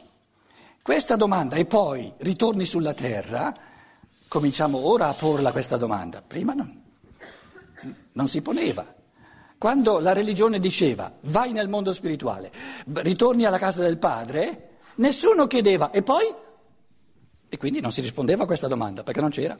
Questa 0.88 1.16
domanda 1.16 1.57
e 1.57 1.66
poi 1.66 2.11
ritorni 2.21 2.64
sulla 2.64 2.95
terra, 2.95 3.54
cominciamo 4.26 4.87
ora 4.87 5.09
a 5.09 5.12
porla 5.12 5.52
questa 5.52 5.76
domanda. 5.76 6.23
Prima 6.26 6.54
non, 6.54 6.83
non 8.12 8.26
si 8.26 8.40
poneva. 8.40 8.87
Quando 9.59 9.99
la 9.99 10.14
religione 10.14 10.59
diceva 10.59 11.12
vai 11.25 11.52
nel 11.52 11.68
mondo 11.68 11.92
spirituale, 11.92 12.50
ritorni 12.87 13.45
alla 13.45 13.59
casa 13.59 13.83
del 13.83 13.99
padre, 13.99 14.78
nessuno 14.95 15.47
chiedeva 15.47 15.90
e 15.90 16.02
poi? 16.02 16.25
E 17.50 17.59
quindi 17.59 17.80
non 17.80 17.92
si 17.92 18.00
rispondeva 18.00 18.45
a 18.45 18.47
questa 18.47 18.66
domanda 18.66 19.02
perché 19.02 19.21
non 19.21 19.28
c'era. 19.28 19.59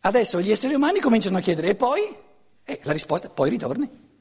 Adesso 0.00 0.38
gli 0.42 0.50
esseri 0.50 0.74
umani 0.74 1.00
cominciano 1.00 1.38
a 1.38 1.40
chiedere 1.40 1.70
e 1.70 1.74
poi? 1.76 2.14
E 2.62 2.80
la 2.82 2.92
risposta 2.92 3.28
è 3.28 3.30
poi 3.30 3.48
ritorni. 3.48 4.11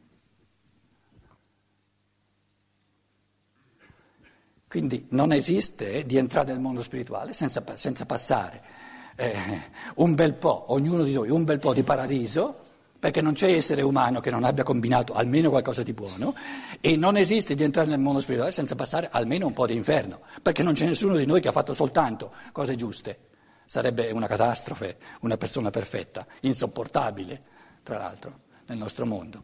Quindi 4.71 5.07
non 5.09 5.33
esiste 5.33 6.05
di 6.05 6.15
entrare 6.15 6.53
nel 6.53 6.61
mondo 6.61 6.81
spirituale 6.81 7.33
senza, 7.33 7.61
senza 7.73 8.05
passare 8.05 8.61
eh, 9.17 9.35
un 9.95 10.15
bel 10.15 10.33
po', 10.33 10.71
ognuno 10.71 11.03
di 11.03 11.11
noi, 11.11 11.29
un 11.29 11.43
bel 11.43 11.59
po' 11.59 11.73
di 11.73 11.83
paradiso, 11.83 12.57
perché 12.97 13.19
non 13.19 13.33
c'è 13.33 13.51
essere 13.51 13.81
umano 13.81 14.21
che 14.21 14.29
non 14.29 14.45
abbia 14.45 14.63
combinato 14.63 15.11
almeno 15.11 15.49
qualcosa 15.49 15.83
di 15.83 15.91
buono, 15.91 16.33
e 16.79 16.95
non 16.95 17.17
esiste 17.17 17.53
di 17.53 17.63
entrare 17.63 17.89
nel 17.89 17.99
mondo 17.99 18.21
spirituale 18.21 18.53
senza 18.53 18.75
passare 18.75 19.09
almeno 19.11 19.45
un 19.45 19.51
po' 19.51 19.67
di 19.67 19.75
inferno, 19.75 20.21
perché 20.41 20.63
non 20.63 20.71
c'è 20.71 20.85
nessuno 20.85 21.17
di 21.17 21.25
noi 21.25 21.41
che 21.41 21.49
ha 21.49 21.51
fatto 21.51 21.73
soltanto 21.73 22.31
cose 22.53 22.75
giuste. 22.75 23.27
Sarebbe 23.65 24.09
una 24.11 24.27
catastrofe, 24.27 24.95
una 25.19 25.35
persona 25.35 25.69
perfetta, 25.69 26.25
insopportabile, 26.43 27.41
tra 27.83 27.97
l'altro, 27.97 28.39
nel 28.67 28.77
nostro 28.77 29.05
mondo. 29.05 29.43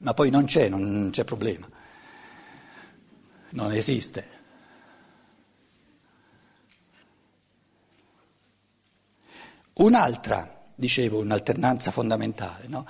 Ma 0.00 0.12
poi 0.12 0.28
non 0.28 0.44
c'è, 0.44 0.68
non 0.68 1.08
c'è 1.10 1.24
problema 1.24 1.66
non 3.52 3.72
esiste. 3.72 4.40
Un'altra, 9.74 10.64
dicevo, 10.74 11.18
un'alternanza 11.18 11.90
fondamentale, 11.90 12.66
no? 12.68 12.86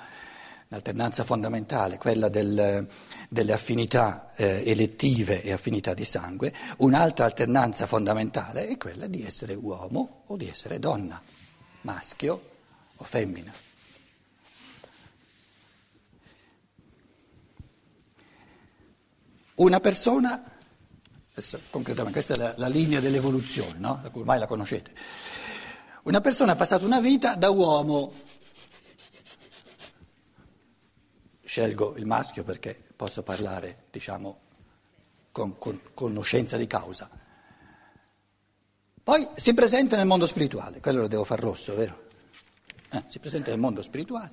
Un'alternanza 0.67 1.23
fondamentale, 1.23 1.97
quella 1.97 2.29
del, 2.29 2.87
delle 3.29 3.53
affinità 3.53 4.33
eh, 4.35 4.63
elettive 4.65 5.41
e 5.43 5.51
affinità 5.51 5.93
di 5.93 6.03
sangue, 6.03 6.53
un'altra 6.77 7.25
alternanza 7.25 7.85
fondamentale 7.85 8.67
è 8.67 8.77
quella 8.77 9.07
di 9.07 9.23
essere 9.23 9.53
uomo 9.53 10.23
o 10.27 10.35
di 10.35 10.49
essere 10.49 10.79
donna, 10.79 11.21
maschio 11.81 12.41
o 12.95 13.03
femmina. 13.03 13.53
Una 19.55 19.79
persona 19.79 20.52
Adesso, 21.35 21.61
concretamente, 21.71 22.23
questa 22.23 22.35
è 22.35 22.37
la, 22.37 22.53
la 22.57 22.67
linea 22.67 22.99
dell'evoluzione, 22.99 23.79
no? 23.79 24.01
ormai 24.13 24.37
la 24.37 24.45
conoscete. 24.45 24.91
Una 26.03 26.21
persona 26.21 26.51
ha 26.51 26.55
passato 26.55 26.85
una 26.85 26.99
vita 26.99 27.35
da 27.35 27.49
uomo, 27.49 28.13
scelgo 31.43 31.97
il 31.97 32.05
maschio 32.05 32.43
perché 32.43 32.79
posso 32.95 33.23
parlare, 33.23 33.85
diciamo, 33.89 34.41
con, 35.31 35.57
con 35.57 35.81
conoscenza 35.95 36.55
di 36.55 36.67
causa. 36.67 37.09
Poi 39.01 39.27
si 39.35 39.55
presenta 39.55 39.97
nel 39.97 40.05
mondo 40.05 40.27
spirituale, 40.27 40.79
quello 40.79 41.01
lo 41.01 41.07
devo 41.07 41.23
far 41.23 41.39
rosso, 41.39 41.75
vero? 41.75 42.09
Eh, 42.91 43.03
si 43.07 43.17
presenta 43.17 43.49
nel 43.49 43.59
mondo 43.59 43.81
spirituale 43.81 44.31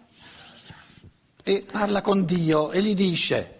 e 1.43 1.63
parla 1.63 2.03
con 2.03 2.27
Dio 2.27 2.71
e 2.71 2.83
gli 2.83 2.95
dice 2.95 3.60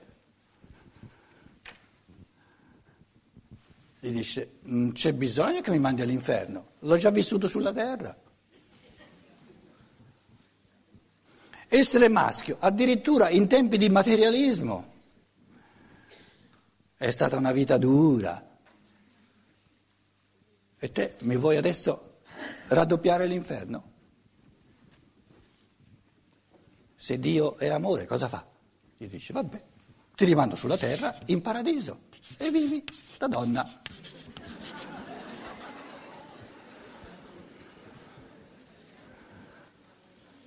Gli 4.03 4.13
dice, 4.13 4.53
non 4.63 4.93
c'è 4.93 5.13
bisogno 5.13 5.61
che 5.61 5.71
mi 5.71 5.79
mandi 5.79 6.01
all'inferno, 6.01 6.73
l'ho 6.79 6.97
già 6.97 7.11
vissuto 7.11 7.49
sulla 7.49 7.71
terra. 7.71 8.17
Essere 11.69 12.09
maschio, 12.09 12.57
addirittura 12.61 13.29
in 13.29 13.47
tempi 13.47 13.77
di 13.77 13.91
materialismo, 13.91 14.93
è 16.97 17.11
stata 17.11 17.37
una 17.37 17.53
vita 17.53 17.77
dura. 17.77 18.49
E 20.79 20.93
te 20.93 21.17
mi 21.21 21.37
vuoi 21.37 21.59
adesso 21.59 22.21
raddoppiare 22.69 23.27
l'inferno? 23.27 23.93
Se 26.95 27.19
Dio 27.19 27.57
è 27.59 27.69
amore, 27.69 28.07
cosa 28.07 28.29
fa? 28.29 28.47
Gli 28.97 29.07
dice, 29.07 29.35
vabbè, 29.35 29.63
ti 30.15 30.25
rimando 30.25 30.57
sulla 30.57 30.79
terra 30.79 31.19
in 31.27 31.43
paradiso 31.43 32.09
e 32.37 32.51
vivi 32.51 32.85
da 33.19 33.27
donna. 33.27 33.69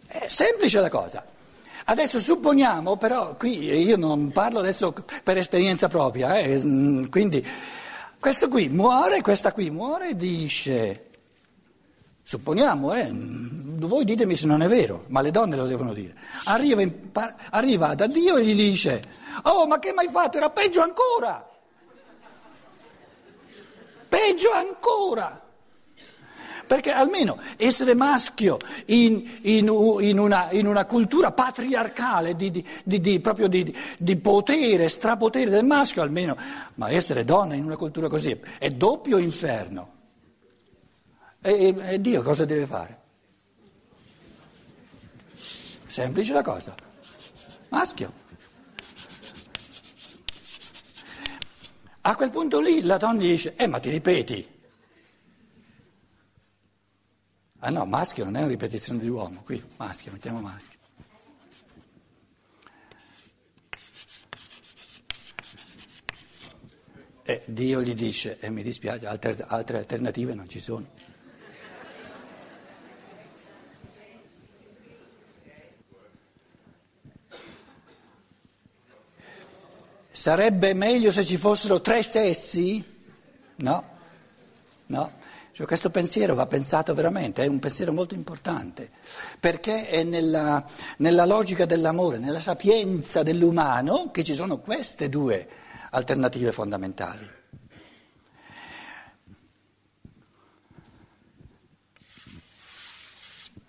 È 0.07 0.27
semplice 0.27 0.79
la 0.79 0.89
cosa. 0.89 1.25
Adesso 1.85 2.19
supponiamo, 2.19 2.97
però 2.97 3.35
qui 3.35 3.65
io 3.65 3.97
non 3.97 4.31
parlo 4.31 4.59
adesso 4.59 4.93
per 5.23 5.37
esperienza 5.37 5.87
propria, 5.87 6.37
eh, 6.37 6.63
mm, 6.63 7.05
quindi 7.07 7.45
questo 8.19 8.47
qui 8.47 8.69
muore, 8.69 9.21
questa 9.21 9.51
qui 9.51 9.69
muore 9.69 10.09
e 10.09 10.15
dice, 10.15 11.09
supponiamo, 12.23 12.93
eh, 12.93 13.11
voi 13.11 14.05
ditemi 14.05 14.37
se 14.37 14.47
non 14.47 14.61
è 14.61 14.67
vero, 14.69 15.03
ma 15.07 15.19
le 15.19 15.31
donne 15.31 15.57
lo 15.57 15.65
devono 15.65 15.91
dire, 15.91 16.15
arriva, 16.45 16.81
in, 16.81 17.11
arriva 17.49 17.95
da 17.95 18.07
Dio 18.07 18.37
e 18.37 18.45
gli 18.45 18.55
dice, 18.55 19.05
oh 19.43 19.67
ma 19.67 19.77
che 19.79 19.91
mi 19.91 20.05
hai 20.05 20.09
fatto, 20.09 20.37
era 20.37 20.49
peggio 20.51 20.81
ancora. 20.81 21.52
Peggio 24.13 24.51
ancora. 24.51 25.41
Perché 26.67 26.91
almeno 26.91 27.39
essere 27.57 27.95
maschio 27.95 28.59
in, 28.85 29.27
in, 29.41 29.67
in, 30.01 30.19
una, 30.19 30.51
in 30.51 30.67
una, 30.67 30.85
cultura 30.85 31.31
patriarcale 31.31 32.35
di, 32.35 32.51
di, 32.83 33.01
di, 33.01 33.19
proprio 33.19 33.47
di, 33.47 33.75
potere, 34.21 34.87
strapotere 34.87 35.49
del 35.49 35.65
maschio, 35.65 36.03
almeno, 36.03 36.37
ma 36.75 36.91
essere 36.91 37.25
donna 37.25 37.55
in 37.55 37.63
una 37.63 37.75
cultura 37.75 38.07
così 38.07 38.39
è 38.59 38.69
doppio 38.69 39.17
inferno. 39.17 39.91
E, 41.41 41.75
e 41.75 41.99
Dio 41.99 42.21
cosa 42.21 42.45
deve 42.45 42.67
fare? 42.67 42.99
Semplice 45.87 46.33
la 46.33 46.43
cosa. 46.43 46.75
Maschio. 47.69 48.21
A 52.05 52.15
quel 52.15 52.31
punto 52.31 52.59
lì 52.59 52.81
la 52.81 52.97
donna 52.97 53.19
dice, 53.19 53.55
eh 53.55 53.67
ma 53.67 53.79
ti 53.79 53.89
ripeti. 53.89 54.45
Ah 57.59 57.69
no, 57.69 57.85
maschio 57.85 58.25
non 58.25 58.35
è 58.35 58.39
una 58.39 58.49
ripetizione 58.49 58.99
di 58.99 59.07
uomo, 59.07 59.41
qui 59.43 59.63
maschio, 59.77 60.11
mettiamo 60.11 60.41
maschio. 60.41 60.79
E 67.23 67.41
Dio 67.45 67.81
gli 67.81 67.93
dice, 67.93 68.37
e 68.39 68.47
eh, 68.47 68.49
mi 68.49 68.63
dispiace, 68.63 69.07
altre, 69.07 69.37
altre 69.47 69.77
alternative 69.77 70.33
non 70.33 70.49
ci 70.49 70.59
sono. 70.59 70.92
Sarebbe 80.15 80.75
meglio 80.75 81.11
se 81.11 81.25
ci 81.25 81.37
fossero 81.37 81.81
tre 81.81 82.03
sessi? 82.03 82.83
No, 83.55 83.83
no. 84.85 85.11
Cioè, 85.51 85.65
questo 85.65 85.89
pensiero 85.89 86.35
va 86.35 86.45
pensato 86.45 86.93
veramente, 86.93 87.43
è 87.43 87.47
un 87.47 87.57
pensiero 87.57 87.91
molto 87.91 88.13
importante, 88.13 88.91
perché 89.39 89.87
è 89.87 90.03
nella, 90.03 90.63
nella 90.97 91.25
logica 91.25 91.65
dell'amore, 91.65 92.19
nella 92.19 92.41
sapienza 92.41 93.23
dell'umano 93.23 94.11
che 94.11 94.23
ci 94.23 94.35
sono 94.35 94.59
queste 94.59 95.09
due 95.09 95.47
alternative 95.89 96.51
fondamentali. 96.51 97.27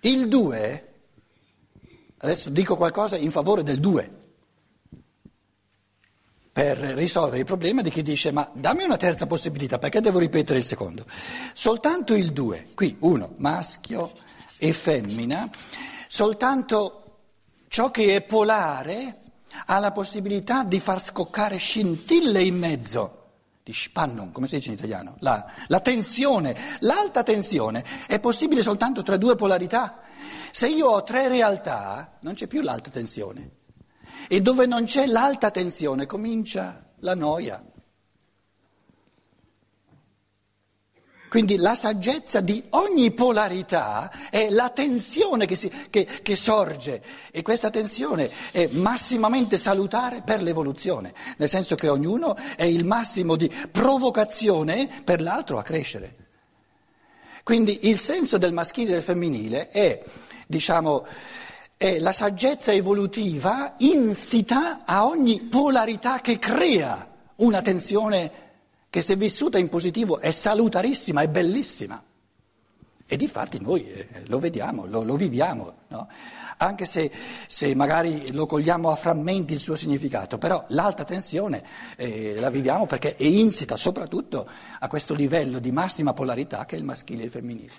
Il 0.00 0.28
due, 0.28 0.92
adesso 2.18 2.50
dico 2.50 2.76
qualcosa 2.76 3.16
in 3.16 3.30
favore 3.30 3.62
del 3.62 3.80
due 3.80 4.23
per 6.54 6.78
risolvere 6.78 7.38
il 7.38 7.44
problema 7.44 7.82
di 7.82 7.90
chi 7.90 8.02
dice 8.02 8.30
ma 8.30 8.48
dammi 8.52 8.84
una 8.84 8.96
terza 8.96 9.26
possibilità, 9.26 9.80
perché 9.80 10.00
devo 10.00 10.20
ripetere 10.20 10.60
il 10.60 10.64
secondo? 10.64 11.04
Soltanto 11.52 12.14
il 12.14 12.30
due, 12.32 12.68
qui 12.76 12.96
uno, 13.00 13.34
maschio 13.38 14.12
e 14.56 14.72
femmina, 14.72 15.50
soltanto 16.06 17.22
ciò 17.66 17.90
che 17.90 18.14
è 18.14 18.20
polare 18.20 19.18
ha 19.66 19.80
la 19.80 19.90
possibilità 19.90 20.62
di 20.62 20.78
far 20.78 21.02
scoccare 21.02 21.56
scintille 21.56 22.40
in 22.40 22.56
mezzo 22.56 23.22
di 23.64 23.72
spannung, 23.72 24.30
come 24.30 24.46
si 24.46 24.54
dice 24.54 24.68
in 24.68 24.76
italiano, 24.76 25.16
la, 25.18 25.44
la, 25.66 25.80
tensione, 25.80 26.78
l'alta 26.80 27.24
tensione 27.24 27.84
è 28.06 28.20
possibile 28.20 28.62
soltanto 28.62 29.02
tra 29.02 29.16
due 29.16 29.34
polarità. 29.34 30.02
Se 30.52 30.68
io 30.68 30.86
ho 30.86 31.02
tre 31.02 31.26
realtà, 31.26 32.12
non 32.20 32.34
c'è 32.34 32.46
più 32.46 32.60
l'alta 32.60 32.90
tensione. 32.90 33.62
E 34.28 34.40
dove 34.40 34.66
non 34.66 34.84
c'è 34.84 35.06
l'alta 35.06 35.50
tensione 35.50 36.06
comincia 36.06 36.84
la 37.00 37.14
noia. 37.14 37.62
Quindi 41.34 41.56
la 41.56 41.74
saggezza 41.74 42.40
di 42.40 42.62
ogni 42.70 43.10
polarità 43.10 44.30
è 44.30 44.50
la 44.50 44.70
tensione 44.70 45.46
che, 45.46 45.56
si, 45.56 45.68
che, 45.90 46.04
che 46.22 46.36
sorge 46.36 47.02
e 47.32 47.42
questa 47.42 47.70
tensione 47.70 48.30
è 48.52 48.68
massimamente 48.68 49.58
salutare 49.58 50.22
per 50.22 50.40
l'evoluzione, 50.42 51.12
nel 51.38 51.48
senso 51.48 51.74
che 51.74 51.88
ognuno 51.88 52.36
è 52.54 52.62
il 52.62 52.84
massimo 52.84 53.34
di 53.34 53.52
provocazione 53.68 55.02
per 55.02 55.20
l'altro 55.20 55.58
a 55.58 55.64
crescere. 55.64 56.14
Quindi 57.42 57.88
il 57.88 57.98
senso 57.98 58.38
del 58.38 58.52
maschile 58.52 58.90
e 58.90 58.92
del 58.92 59.02
femminile 59.02 59.70
è, 59.70 60.04
diciamo, 60.46 61.04
è 61.76 61.98
la 61.98 62.12
saggezza 62.12 62.72
evolutiva 62.72 63.74
insita 63.78 64.84
a 64.84 65.06
ogni 65.06 65.42
polarità 65.42 66.20
che 66.20 66.38
crea 66.38 67.12
una 67.36 67.62
tensione 67.62 68.42
che 68.88 69.00
se 69.00 69.16
vissuta 69.16 69.58
in 69.58 69.68
positivo 69.68 70.20
è 70.20 70.30
salutarissima, 70.30 71.22
è 71.22 71.28
bellissima. 71.28 72.02
E 73.06 73.16
di 73.16 73.28
fatti 73.28 73.60
noi 73.60 73.84
eh, 73.86 74.08
lo 74.26 74.38
vediamo, 74.38 74.86
lo, 74.86 75.02
lo 75.02 75.16
viviamo, 75.16 75.74
no? 75.88 76.08
anche 76.56 76.86
se, 76.86 77.10
se, 77.46 77.74
magari 77.74 78.32
lo 78.32 78.46
cogliamo 78.46 78.90
a 78.90 78.96
frammenti 78.96 79.52
il 79.52 79.58
suo 79.58 79.74
significato, 79.74 80.38
però 80.38 80.64
l'alta 80.68 81.04
tensione 81.04 81.62
eh, 81.96 82.36
la 82.38 82.50
viviamo 82.50 82.86
perché 82.86 83.16
è 83.16 83.24
insita 83.24 83.76
soprattutto 83.76 84.48
a 84.78 84.88
questo 84.88 85.12
livello 85.12 85.58
di 85.58 85.72
massima 85.72 86.12
polarità 86.12 86.64
che 86.64 86.76
è 86.76 86.78
il 86.78 86.84
maschile 86.84 87.22
e 87.22 87.24
il 87.26 87.30
femminile. 87.30 87.72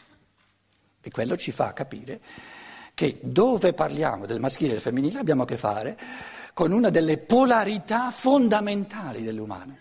E 1.01 1.09
quello 1.09 1.37
ci 1.37 1.51
fa 1.51 1.71
capire 1.73 2.19
che 2.95 3.19
dove 3.21 3.73
parliamo 3.73 4.25
del 4.25 4.39
maschile 4.39 4.69
e 4.69 4.73
del 4.73 4.81
femminile 4.81 5.19
abbiamo 5.19 5.43
a 5.43 5.45
che 5.45 5.57
fare 5.57 5.99
con 6.53 6.71
una 6.71 6.89
delle 6.89 7.17
polarità 7.17 8.09
fondamentali 8.09 9.21
dell'umano. 9.21 9.77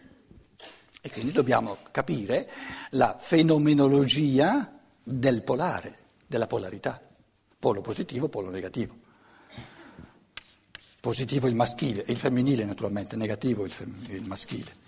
E 1.00 1.10
quindi 1.10 1.30
dobbiamo 1.32 1.78
capire 1.92 2.50
la 2.90 3.16
fenomenologia 3.18 4.80
del 5.02 5.42
polare, 5.42 5.98
della 6.26 6.48
polarità, 6.48 7.00
polo 7.58 7.80
positivo, 7.80 8.28
polo 8.28 8.50
negativo. 8.50 8.96
Positivo 10.98 11.46
il 11.46 11.54
maschile, 11.54 12.04
il 12.08 12.16
femminile 12.16 12.64
naturalmente, 12.64 13.14
negativo 13.14 13.64
il, 13.64 13.70
fem- 13.70 14.08
il 14.08 14.26
maschile. 14.26 14.82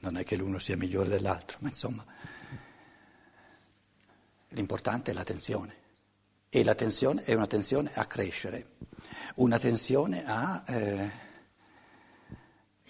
Non 0.00 0.18
è 0.18 0.22
che 0.22 0.36
l'uno 0.36 0.58
sia 0.58 0.76
migliore 0.76 1.08
dell'altro, 1.08 1.56
ma 1.60 1.70
insomma 1.70 2.04
l'importante 4.54 5.10
è 5.10 5.14
la 5.14 5.24
tensione. 5.24 5.82
E 6.48 6.64
la 6.64 6.74
tensione 6.74 7.24
è 7.24 7.34
una 7.34 7.46
tensione 7.46 7.90
a 7.94 8.06
crescere, 8.06 8.68
una 9.36 9.58
tensione 9.58 10.24
a... 10.26 10.62
Eh, 10.66 11.32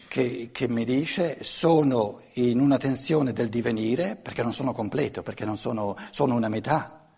che, 0.08 0.50
che, 0.52 0.68
mi 0.68 0.84
dice 0.84 1.38
sono 1.42 2.20
in 2.34 2.60
una 2.60 2.76
tensione 2.76 3.32
del 3.32 3.48
divenire 3.48 4.16
perché 4.16 4.42
non 4.42 4.52
sono 4.52 4.72
completo, 4.72 5.22
perché 5.22 5.44
non 5.44 5.56
sono, 5.56 5.96
sono 6.10 6.34
una 6.34 6.48
metà. 6.48 7.08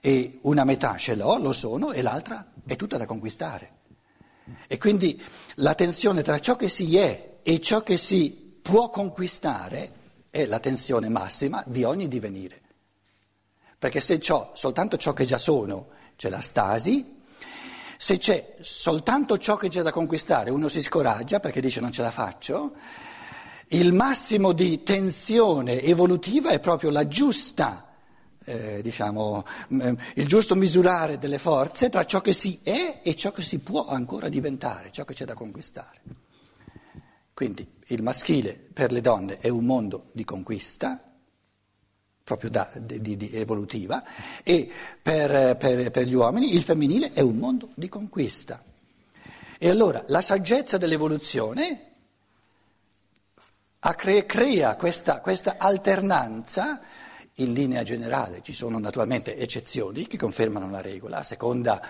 E 0.00 0.40
una 0.42 0.64
metà 0.64 0.96
ce 0.96 1.14
l'ho, 1.14 1.38
lo 1.38 1.52
sono, 1.52 1.92
e 1.92 2.02
l'altra 2.02 2.52
è 2.66 2.76
tutta 2.76 2.96
da 2.96 3.06
conquistare. 3.06 3.76
E 4.66 4.76
quindi 4.76 5.20
la 5.56 5.74
tensione 5.74 6.22
tra 6.22 6.38
ciò 6.38 6.56
che 6.56 6.68
si 6.68 6.96
è 6.96 7.38
e 7.42 7.60
ciò 7.60 7.82
che 7.82 7.96
si 7.96 8.58
può 8.60 8.90
conquistare 8.90 9.92
è 10.30 10.44
la 10.46 10.58
tensione 10.58 11.08
massima 11.08 11.62
di 11.66 11.84
ogni 11.84 12.08
divenire. 12.08 12.62
Perché 13.78 14.00
se 14.00 14.20
ho 14.28 14.50
soltanto 14.54 14.96
ciò 14.96 15.12
che 15.12 15.24
già 15.24 15.38
sono, 15.38 15.88
c'è 16.16 16.28
la 16.30 16.40
stasi, 16.40 17.14
se 17.98 18.18
c'è 18.18 18.54
soltanto 18.60 19.38
ciò 19.38 19.56
che 19.56 19.68
c'è 19.68 19.82
da 19.82 19.90
conquistare, 19.90 20.50
uno 20.50 20.68
si 20.68 20.82
scoraggia 20.82 21.40
perché 21.40 21.60
dice 21.60 21.80
non 21.80 21.92
ce 21.92 22.02
la 22.02 22.10
faccio, 22.10 22.74
il 23.68 23.92
massimo 23.92 24.52
di 24.52 24.82
tensione 24.82 25.80
evolutiva 25.82 26.50
è 26.50 26.60
proprio 26.60 26.90
la 26.90 27.08
giusta, 27.08 27.88
eh, 28.44 28.80
diciamo, 28.82 29.44
mm, 29.74 29.94
il 30.14 30.26
giusto 30.26 30.54
misurare 30.54 31.18
delle 31.18 31.38
forze 31.38 31.88
tra 31.88 32.04
ciò 32.04 32.20
che 32.20 32.32
si 32.32 32.60
è 32.62 33.00
e 33.02 33.16
ciò 33.16 33.32
che 33.32 33.42
si 33.42 33.58
può 33.58 33.86
ancora 33.86 34.28
diventare, 34.28 34.92
ciò 34.92 35.04
che 35.04 35.14
c'è 35.14 35.24
da 35.24 35.34
conquistare. 35.34 36.00
Quindi 37.34 37.66
il 37.88 38.02
maschile 38.02 38.52
per 38.54 38.92
le 38.92 39.00
donne 39.00 39.38
è 39.38 39.48
un 39.48 39.64
mondo 39.64 40.04
di 40.12 40.24
conquista, 40.24 41.05
proprio 42.26 42.50
da, 42.50 42.68
di, 42.74 43.16
di 43.16 43.30
evolutiva, 43.34 44.02
e 44.42 44.68
per, 45.00 45.56
per, 45.56 45.92
per, 45.92 46.06
gli 46.06 46.14
uomini 46.14 46.56
il 46.56 46.62
femminile 46.62 47.12
è 47.12 47.20
un 47.20 47.36
mondo 47.36 47.68
di 47.74 47.88
conquista. 47.88 48.60
E 49.56 49.70
allora 49.70 50.02
la 50.08 50.20
saggezza 50.20 50.76
dell'evoluzione 50.76 51.92
crea, 53.94 54.74
questa, 54.74 55.20
questa 55.20 55.54
alternanza 55.56 56.80
in 57.34 57.52
linea 57.52 57.84
generale, 57.84 58.40
ci 58.42 58.52
sono 58.52 58.80
naturalmente 58.80 59.36
eccezioni 59.36 60.08
che 60.08 60.18
confermano 60.18 60.68
la 60.68 60.80
regola, 60.80 61.18
a 61.18 61.22
seconda 61.22 61.80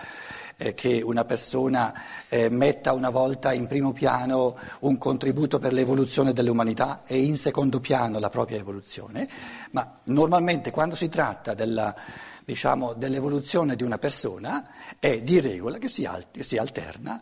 eh, 0.57 0.73
che 0.73 1.01
una 1.03 1.23
persona 1.23 1.93
eh, 2.27 2.49
metta 2.49 2.93
una 2.93 3.09
volta 3.09 3.53
in 3.53 3.67
primo 3.67 3.93
piano 3.93 4.57
un 4.79 4.97
contributo 4.97 5.59
per 5.59 5.71
l'evoluzione 5.71 6.33
dell'umanità 6.33 7.03
e 7.05 7.19
in 7.19 7.37
secondo 7.37 7.79
piano 7.79 8.19
la 8.19 8.29
propria 8.29 8.57
evoluzione, 8.57 9.29
ma 9.71 9.97
normalmente 10.05 10.71
quando 10.71 10.95
si 10.95 11.09
tratta 11.09 11.53
della, 11.53 11.95
diciamo, 12.43 12.93
dell'evoluzione 12.93 13.75
di 13.75 13.83
una 13.83 13.97
persona 13.97 14.67
è 14.99 15.21
di 15.21 15.39
regola 15.39 15.77
che 15.77 15.87
si, 15.87 16.05
alt- 16.05 16.39
si 16.39 16.57
alterna 16.57 17.21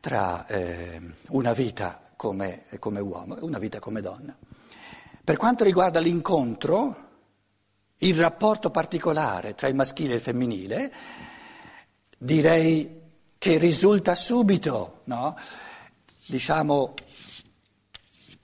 tra 0.00 0.46
eh, 0.46 1.00
una 1.30 1.52
vita 1.52 2.00
come, 2.16 2.62
come 2.78 3.00
uomo 3.00 3.36
e 3.36 3.42
una 3.42 3.58
vita 3.58 3.78
come 3.78 4.00
donna. 4.00 4.36
Per 5.22 5.36
quanto 5.36 5.64
riguarda 5.64 6.00
l'incontro, 6.00 7.06
il 7.98 8.14
rapporto 8.14 8.70
particolare 8.70 9.54
tra 9.54 9.68
il 9.68 9.74
maschile 9.74 10.12
e 10.12 10.16
il 10.16 10.22
femminile, 10.22 10.92
direi 12.18 13.00
che 13.38 13.56
risulta 13.56 14.14
subito, 14.14 15.02
no? 15.04 15.36
diciamo, 16.26 16.94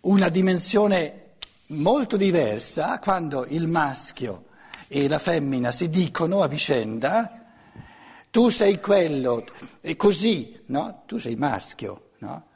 una 0.02 0.28
dimensione 0.28 1.34
molto 1.66 2.16
diversa 2.16 2.98
quando 3.00 3.44
il 3.46 3.66
maschio 3.66 4.46
e 4.88 5.08
la 5.08 5.18
femmina 5.18 5.70
si 5.70 5.88
dicono 5.88 6.42
a 6.42 6.46
vicenda 6.46 7.44
tu 8.34 8.48
sei 8.48 8.80
quello, 8.80 9.44
e 9.80 9.94
così, 9.94 10.60
no? 10.66 11.04
Tu 11.06 11.18
sei 11.18 11.36
maschio, 11.36 12.10
no? 12.18 12.46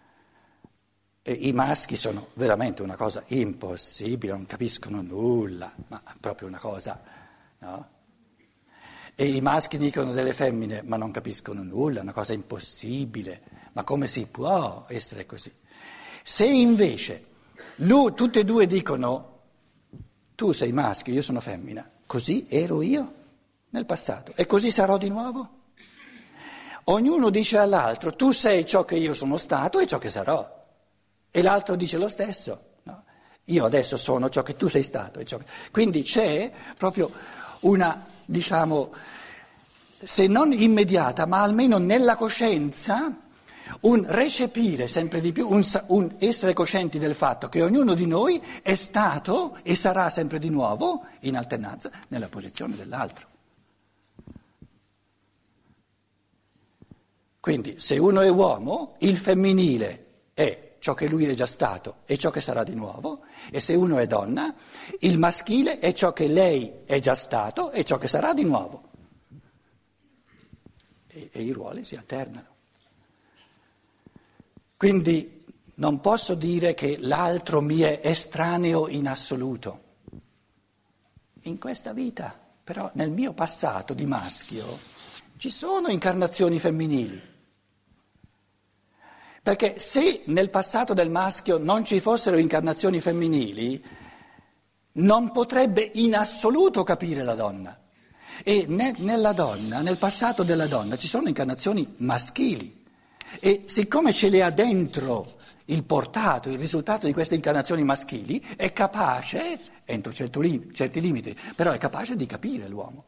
I 1.23 1.53
maschi 1.53 1.95
sono 1.95 2.31
veramente 2.33 2.83
una 2.83 2.97
cosa 2.97 3.23
impossibile, 3.29 4.33
non 4.33 4.45
capiscono 4.47 5.03
nulla, 5.03 5.73
ma 5.87 6.03
proprio 6.19 6.49
una 6.49 6.59
cosa, 6.59 7.01
no? 7.61 7.89
E 9.21 9.27
i 9.27 9.41
maschi 9.41 9.79
dicono 9.79 10.13
delle 10.13 10.33
femmine, 10.33 10.83
ma 10.85 10.97
non 10.97 11.11
capiscono 11.11 11.65
nulla, 11.65 11.99
è 11.99 12.03
una 12.03 12.13
cosa 12.13 12.35
impossibile, 12.35 13.43
ma 13.73 13.83
come 13.83 14.07
si 14.07 14.27
può 14.27 14.85
essere 14.87 15.27
così? 15.27 15.53
Se 16.23 16.47
invece 16.47 17.25
lui, 17.79 18.15
tutte 18.15 18.39
e 18.39 18.45
due 18.45 18.69
dicono, 18.69 19.41
tu 20.37 20.53
sei 20.53 20.71
maschio, 20.71 21.13
io 21.13 21.23
sono 21.23 21.41
femmina, 21.41 21.91
così 22.07 22.47
ero 22.49 22.81
io 22.81 23.15
nel 23.71 23.87
passato 23.87 24.35
e 24.37 24.47
così 24.47 24.71
sarò 24.71 24.97
di 24.99 25.09
nuovo? 25.09 25.49
Ognuno 26.85 27.31
dice 27.31 27.59
all'altro, 27.59 28.15
tu 28.15 28.31
sei 28.31 28.65
ciò 28.65 28.85
che 28.85 28.95
io 28.95 29.15
sono 29.15 29.37
stato 29.37 29.81
e 29.81 29.89
ciò 29.89 29.99
che 29.99 30.11
sarò. 30.11 30.65
E 31.29 31.43
l'altro 31.43 31.75
dice 31.75 31.99
lo 31.99 32.09
stesso. 32.09 32.77
No? 32.85 33.03
Io 33.47 33.65
adesso 33.65 33.97
sono 33.97 34.29
ciò 34.29 34.45
che 34.45 34.57
tu 34.57 34.69
sei 34.69 34.85
stato. 34.85 35.21
Che... 35.25 35.39
Quindi 35.73 36.05
c'è 36.05 36.53
proprio 36.77 37.11
una 37.63 38.08
diciamo, 38.29 38.93
se 39.99 40.27
non 40.27 40.53
immediata, 40.53 41.25
ma 41.25 41.41
almeno 41.41 41.79
nella 41.79 42.15
coscienza, 42.15 43.17
un 43.81 44.05
recepire 44.07 44.87
sempre 44.87 45.21
di 45.21 45.33
più, 45.33 45.49
un, 45.49 45.65
un, 45.87 46.15
essere 46.19 46.53
coscienti 46.53 46.99
del 46.99 47.15
fatto 47.15 47.49
che 47.49 47.63
ognuno 47.63 47.95
di 47.95 48.07
noi 48.07 48.41
è 48.63 48.75
stato 48.75 49.59
e 49.63 49.75
sarà 49.75 50.11
sempre 50.11 50.39
di 50.39 50.51
nuovo, 50.51 51.05
in 51.21 51.37
alternanza, 51.37 51.91
nella 52.09 52.29
posizione 52.29 52.77
dell'altro. 52.77 53.27
Quindi 57.41 57.81
se 57.81 57.97
uno 57.97 58.21
è 58.21 58.29
uomo, 58.29 58.97
il 58.99 59.17
femminile 59.17 60.05
è 60.35 60.68
ciò 60.79 60.95
che 60.95 61.09
lui 61.09 61.27
è 61.27 61.35
già 61.35 61.47
stato 61.47 61.99
e 62.05 62.17
ciò 62.17 62.31
che 62.31 62.41
sarà 62.41 62.65
di 62.65 62.75
nuovo, 62.75 63.23
e 63.51 63.61
se 63.61 63.75
uno 63.75 63.99
è 63.99 64.07
donna, 64.07 64.55
il 65.01 65.19
maschile 65.19 65.79
è 65.79 65.93
ciò 65.93 66.13
che 66.13 66.27
lei 66.29 66.85
è 66.85 66.99
già 66.99 67.15
stato 67.15 67.71
e 67.71 67.85
ciò 67.85 67.99
che 67.99 68.09
sarà 68.09 68.33
di 68.33 68.45
nuovo. 68.45 68.83
E, 71.09 71.31
e 71.33 71.43
i 71.43 71.51
ruoli 71.51 71.85
si 71.85 71.97
alternano. 71.97 72.57
Quindi 74.77 75.45
non 75.75 76.01
posso 76.01 76.35
dire 76.35 76.75
che 76.75 76.99
l'altro 76.99 77.61
mi 77.61 77.81
è 77.81 78.01
estraneo 78.03 78.89
in 78.89 79.09
assoluto. 79.09 79.87
In 81.43 81.59
questa 81.59 81.93
vita, 81.93 82.39
però 82.63 82.91
nel 82.95 83.11
mio 83.11 83.33
passato 83.33 83.95
di 83.95 84.07
maschio, 84.07 84.79
ci 85.37 85.51
sono 85.51 85.89
incarnazioni 85.89 86.59
femminili. 86.59 87.28
Perché 89.49 89.79
se 89.79 90.25
nel 90.27 90.51
passato 90.51 90.93
del 90.93 91.09
maschio 91.09 91.57
non 91.57 91.83
ci 91.83 92.01
fossero 92.01 92.37
incarnazioni 92.37 93.01
femminili, 93.01 93.83
non 94.97 95.33
potrebbe 95.33 95.91
in 95.95 96.15
assoluto 96.15 96.83
capire 96.83 97.23
la 97.23 97.33
donna. 97.33 97.81
E 98.45 98.67
ne, 98.69 98.95
nella 98.99 99.33
donna, 99.33 99.81
nel 99.81 99.97
passato 99.97 100.43
della 100.43 100.67
donna, 100.67 100.99
ci 100.99 101.07
sono 101.07 101.29
incarnazioni 101.29 101.95
maschili. 101.97 102.85
E 103.41 103.63
siccome 103.65 104.13
ce 104.13 104.29
le 104.29 104.43
ha 104.43 104.51
dentro 104.51 105.39
il 105.65 105.83
portato, 105.83 106.51
il 106.51 106.59
risultato 106.59 107.07
di 107.07 107.15
queste 107.15 107.35
incarnazioni 107.35 107.83
maschili, 107.85 108.45
è 108.55 108.71
capace, 108.75 109.61
entro 109.87 110.13
certi 110.13 111.01
limiti, 111.01 111.35
però 111.57 111.73
è 111.73 111.79
capace 111.79 112.17
di 112.17 112.27
capire 112.27 112.69
l'uomo. 112.69 113.07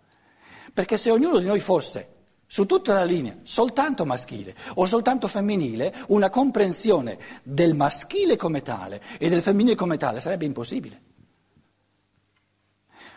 Perché 0.73 0.97
se 0.97 1.11
ognuno 1.11 1.37
di 1.37 1.45
noi 1.45 1.61
fosse 1.61 2.20
su 2.53 2.67
tutta 2.67 2.95
la 2.95 3.05
linea 3.05 3.37
soltanto 3.45 4.05
maschile 4.05 4.57
o 4.75 4.85
soltanto 4.85 5.29
femminile, 5.29 5.95
una 6.09 6.31
comprensione 6.31 7.17
del 7.45 7.75
maschile 7.75 8.35
come 8.35 8.61
tale 8.61 9.01
e 9.19 9.29
del 9.29 9.41
femminile 9.41 9.77
come 9.77 9.97
tale 9.97 10.19
sarebbe 10.19 10.47
impossibile. 10.47 11.01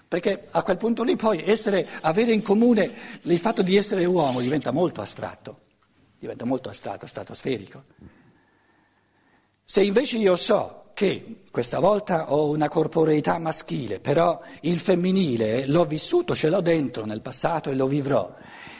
Perché 0.07 0.45
a 0.51 0.61
quel 0.61 0.77
punto 0.77 1.01
lì 1.01 1.15
poi 1.15 1.41
essere, 1.43 1.87
avere 2.01 2.31
in 2.31 2.43
comune 2.43 2.93
il 3.23 3.39
fatto 3.39 3.63
di 3.63 3.75
essere 3.75 4.05
uomo 4.05 4.39
diventa 4.39 4.69
molto 4.69 5.01
astratto, 5.01 5.61
diventa 6.19 6.45
molto 6.45 6.69
astratto, 6.69 7.07
stratosferico. 7.07 7.85
Se 9.63 9.81
invece 9.81 10.17
io 10.17 10.35
so 10.35 10.91
che 10.93 11.41
questa 11.49 11.79
volta 11.79 12.31
ho 12.31 12.49
una 12.49 12.69
corporeità 12.69 13.39
maschile, 13.39 13.99
però 13.99 14.39
il 14.61 14.77
femminile 14.77 15.65
l'ho 15.65 15.85
vissuto, 15.85 16.35
ce 16.35 16.49
l'ho 16.49 16.61
dentro 16.61 17.03
nel 17.05 17.21
passato 17.21 17.71
e 17.71 17.75
lo 17.75 17.87
vivrò, 17.87 18.31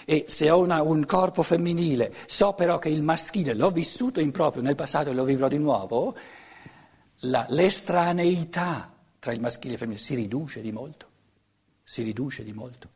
e 0.06 0.26
se 0.28 0.50
ho 0.50 0.60
una, 0.60 0.82
un 0.82 1.06
corpo 1.06 1.44
femminile, 1.44 2.14
so 2.26 2.54
però 2.54 2.80
che 2.80 2.90
il 2.90 3.02
maschile 3.02 3.54
l'ho 3.54 3.72
vissuto 3.72 4.20
in 4.20 4.32
proprio 4.32 4.62
nel 4.62 4.76
passato 4.76 5.10
e 5.10 5.14
lo 5.14 5.24
vivrò 5.24 5.48
di 5.48 5.58
nuovo, 5.58 6.16
la, 7.20 7.46
l'estraneità 7.50 8.94
tra 9.20 9.32
il 9.32 9.40
maschile 9.40 9.70
e 9.70 9.74
il 9.74 9.78
femminile 9.80 10.04
si 10.04 10.16
riduce 10.16 10.62
di 10.62 10.72
molto, 10.72 11.08
si 11.84 12.04
riduce 12.04 12.44
di 12.44 12.54
molto. 12.54 12.90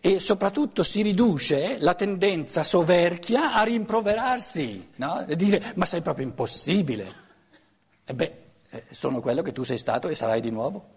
E 0.00 0.18
soprattutto 0.18 0.82
si 0.82 1.02
riduce 1.02 1.78
la 1.78 1.94
tendenza 1.94 2.62
soverchia 2.62 3.54
a 3.54 3.62
rimproverarsi, 3.62 4.90
no? 4.96 5.24
e 5.26 5.36
dire 5.36 5.72
ma 5.76 5.86
sei 5.86 6.02
proprio 6.02 6.26
impossibile. 6.26 7.26
E 8.04 8.14
beh, 8.14 8.32
eh, 8.70 8.84
sono 8.90 9.20
quello 9.20 9.42
che 9.42 9.52
tu 9.52 9.62
sei 9.62 9.78
stato 9.78 10.08
e 10.08 10.14
sarai 10.14 10.40
di 10.40 10.50
nuovo. 10.50 10.96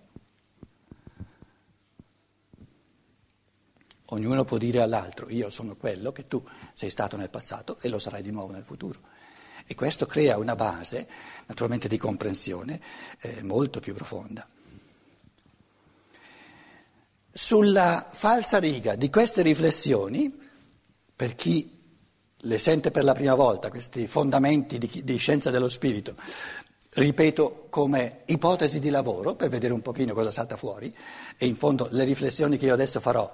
Ognuno 4.14 4.44
può 4.44 4.58
dire 4.58 4.82
all'altro, 4.82 5.30
io 5.30 5.50
sono 5.50 5.76
quello 5.76 6.12
che 6.12 6.28
tu 6.28 6.44
sei 6.74 6.90
stato 6.90 7.16
nel 7.16 7.30
passato 7.30 7.78
e 7.80 7.88
lo 7.88 7.98
sarai 7.98 8.22
di 8.22 8.32
nuovo 8.32 8.52
nel 8.52 8.64
futuro. 8.64 9.00
E 9.66 9.74
questo 9.74 10.06
crea 10.06 10.38
una 10.38 10.56
base, 10.56 11.08
naturalmente, 11.46 11.88
di 11.88 11.98
comprensione 11.98 12.82
eh, 13.22 13.42
molto 13.42 13.80
più 13.80 13.94
profonda. 13.94 14.46
Sulla 17.32 18.06
falsa 18.12 18.60
riga 18.60 18.96
di 18.96 19.10
queste 19.10 19.44
riflessioni, 19.44 20.38
per 21.16 21.36
chi 21.36 21.80
le 22.36 22.60
sente 22.60 22.92
per 22.92 23.06
la 23.06 23.14
prima 23.14 23.36
volta, 23.36 23.70
questi 23.70 24.08
fondamenti 24.08 24.78
di, 24.78 25.04
di 25.06 25.16
scienza 25.16 25.52
dello 25.52 25.70
spirito, 25.70 26.16
ripeto 26.94 27.68
come 27.70 28.24
ipotesi 28.26 28.80
di 28.80 28.90
lavoro 28.90 29.36
per 29.36 29.48
vedere 29.48 29.72
un 29.72 29.82
pochino 29.82 30.14
cosa 30.14 30.32
salta 30.32 30.58
fuori 30.58 30.94
e 31.38 31.46
in 31.46 31.56
fondo 31.56 31.88
le 31.92 32.04
riflessioni 32.04 32.58
che 32.58 32.66
io 32.66 32.74
adesso 32.74 33.00
farò 33.00 33.32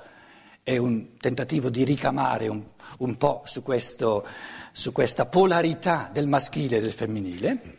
è 0.67 0.75
un 0.75 1.15
tentativo 1.17 1.69
di 1.69 1.85
ricamare 1.85 2.49
un, 2.49 2.61
un 2.97 3.15
po' 3.15 3.41
su, 3.45 3.63
questo, 3.63 4.27
su 4.73 4.91
questa 4.91 5.25
polarità 5.25 6.09
del 6.11 6.27
maschile 6.27 6.75
e 6.75 6.81
del 6.81 6.91
femminile. 6.91 7.77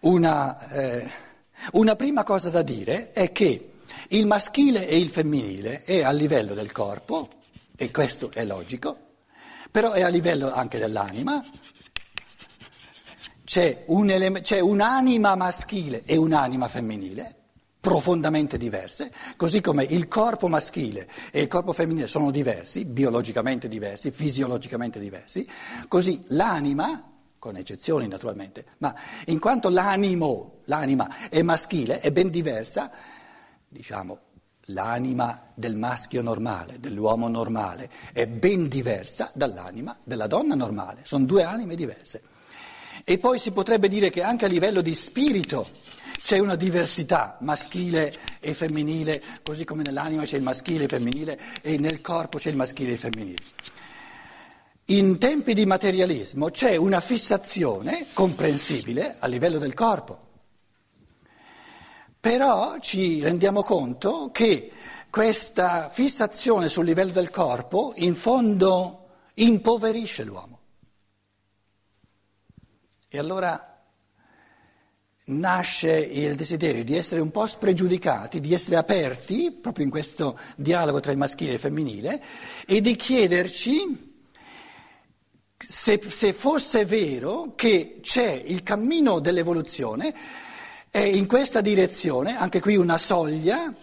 Una, 0.00 0.68
eh, 0.70 1.08
una 1.74 1.94
prima 1.94 2.24
cosa 2.24 2.50
da 2.50 2.62
dire 2.62 3.12
è 3.12 3.30
che 3.30 3.74
il 4.08 4.26
maschile 4.26 4.88
e 4.88 4.98
il 4.98 5.08
femminile 5.08 5.84
è 5.84 6.02
a 6.02 6.10
livello 6.10 6.52
del 6.52 6.72
corpo, 6.72 7.28
e 7.76 7.92
questo 7.92 8.32
è 8.32 8.44
logico, 8.44 8.98
però 9.70 9.92
è 9.92 10.02
a 10.02 10.08
livello 10.08 10.52
anche 10.52 10.78
dell'anima. 10.78 11.48
C'è, 13.44 13.84
un 13.86 14.10
ele- 14.10 14.40
c'è 14.40 14.58
un'anima 14.58 15.36
maschile 15.36 16.02
e 16.02 16.16
un'anima 16.16 16.66
femminile, 16.66 17.36
profondamente 17.84 18.56
diverse, 18.56 19.12
così 19.36 19.60
come 19.60 19.84
il 19.84 20.08
corpo 20.08 20.48
maschile 20.48 21.06
e 21.30 21.42
il 21.42 21.48
corpo 21.48 21.74
femminile 21.74 22.06
sono 22.06 22.30
diversi, 22.30 22.86
biologicamente 22.86 23.68
diversi, 23.68 24.10
fisiologicamente 24.10 24.98
diversi, 24.98 25.46
così 25.86 26.24
l'anima 26.28 27.12
con 27.38 27.56
eccezioni 27.56 28.08
naturalmente, 28.08 28.64
ma 28.78 28.94
in 29.26 29.38
quanto 29.38 29.68
l'animo, 29.68 30.60
l'anima 30.64 31.28
è 31.28 31.42
maschile, 31.42 32.00
è 32.00 32.10
ben 32.10 32.30
diversa, 32.30 32.90
diciamo, 33.68 34.18
l'anima 34.68 35.48
del 35.54 35.76
maschio 35.76 36.22
normale, 36.22 36.80
dell'uomo 36.80 37.28
normale, 37.28 37.90
è 38.14 38.26
ben 38.26 38.66
diversa 38.66 39.30
dall'anima 39.34 39.94
della 40.02 40.26
donna 40.26 40.54
normale, 40.54 41.00
sono 41.02 41.26
due 41.26 41.42
anime 41.42 41.74
diverse. 41.74 42.22
E 43.04 43.18
poi 43.18 43.38
si 43.38 43.50
potrebbe 43.50 43.88
dire 43.88 44.08
che 44.08 44.22
anche 44.22 44.46
a 44.46 44.48
livello 44.48 44.80
di 44.80 44.94
spirito 44.94 45.68
c'è 46.24 46.38
una 46.38 46.56
diversità 46.56 47.36
maschile 47.40 48.16
e 48.40 48.54
femminile, 48.54 49.22
così 49.42 49.66
come 49.66 49.82
nell'anima 49.82 50.22
c'è 50.22 50.38
il 50.38 50.42
maschile 50.42 50.80
e 50.80 50.82
il 50.84 50.88
femminile 50.88 51.38
e 51.60 51.76
nel 51.76 52.00
corpo 52.00 52.38
c'è 52.38 52.48
il 52.48 52.56
maschile 52.56 52.88
e 52.88 52.92
il 52.94 52.98
femminile. 52.98 53.42
In 54.86 55.18
tempi 55.18 55.52
di 55.52 55.66
materialismo 55.66 56.48
c'è 56.48 56.76
una 56.76 57.02
fissazione 57.02 58.06
comprensibile 58.14 59.16
a 59.18 59.26
livello 59.26 59.58
del 59.58 59.74
corpo. 59.74 60.18
Però 62.18 62.78
ci 62.78 63.20
rendiamo 63.20 63.62
conto 63.62 64.30
che 64.32 64.72
questa 65.10 65.90
fissazione 65.90 66.70
sul 66.70 66.86
livello 66.86 67.12
del 67.12 67.28
corpo 67.28 67.92
in 67.96 68.14
fondo 68.14 69.08
impoverisce 69.34 70.24
l'uomo. 70.24 70.58
E 73.08 73.18
allora 73.18 73.73
nasce 75.26 75.96
il 75.96 76.34
desiderio 76.34 76.84
di 76.84 76.96
essere 76.96 77.20
un 77.20 77.30
po' 77.30 77.46
spregiudicati, 77.46 78.40
di 78.40 78.52
essere 78.52 78.76
aperti 78.76 79.50
proprio 79.52 79.84
in 79.84 79.90
questo 79.90 80.38
dialogo 80.56 81.00
tra 81.00 81.12
il 81.12 81.18
maschile 81.18 81.52
e 81.52 81.54
il 81.54 81.60
femminile 81.60 82.22
e 82.66 82.80
di 82.80 82.94
chiederci 82.94 84.12
se, 85.56 86.00
se 86.06 86.32
fosse 86.32 86.84
vero 86.84 87.52
che 87.54 87.98
c'è 88.02 88.30
il 88.30 88.62
cammino 88.62 89.18
dell'evoluzione 89.18 90.14
è 90.90 90.98
in 90.98 91.26
questa 91.26 91.60
direzione, 91.60 92.38
anche 92.38 92.60
qui 92.60 92.76
una 92.76 92.98
soglia, 92.98 93.74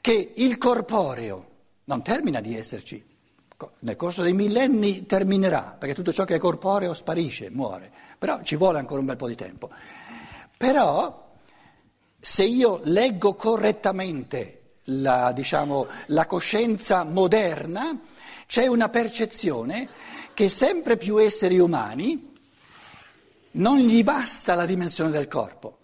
che 0.00 0.32
il 0.34 0.58
corporeo 0.58 1.50
non 1.84 2.02
termina 2.02 2.40
di 2.40 2.56
esserci, 2.56 3.02
nel 3.80 3.96
corso 3.96 4.22
dei 4.22 4.32
millenni 4.32 5.06
terminerà, 5.06 5.76
perché 5.78 5.94
tutto 5.94 6.12
ciò 6.12 6.24
che 6.24 6.34
è 6.34 6.38
corporeo 6.38 6.92
sparisce, 6.92 7.48
muore, 7.50 7.90
però 8.18 8.42
ci 8.42 8.56
vuole 8.56 8.78
ancora 8.78 9.00
un 9.00 9.06
bel 9.06 9.16
po' 9.16 9.28
di 9.28 9.36
tempo. 9.36 9.70
Però 10.62 11.32
se 12.20 12.44
io 12.44 12.82
leggo 12.84 13.34
correttamente 13.34 14.74
la, 14.84 15.32
diciamo, 15.32 15.88
la 16.06 16.24
coscienza 16.26 17.02
moderna, 17.02 17.98
c'è 18.46 18.68
una 18.68 18.88
percezione 18.88 19.88
che 20.34 20.48
sempre 20.48 20.96
più 20.96 21.20
esseri 21.20 21.58
umani 21.58 22.32
non 23.54 23.80
gli 23.80 24.04
basta 24.04 24.54
la 24.54 24.64
dimensione 24.64 25.10
del 25.10 25.26
corpo. 25.26 25.78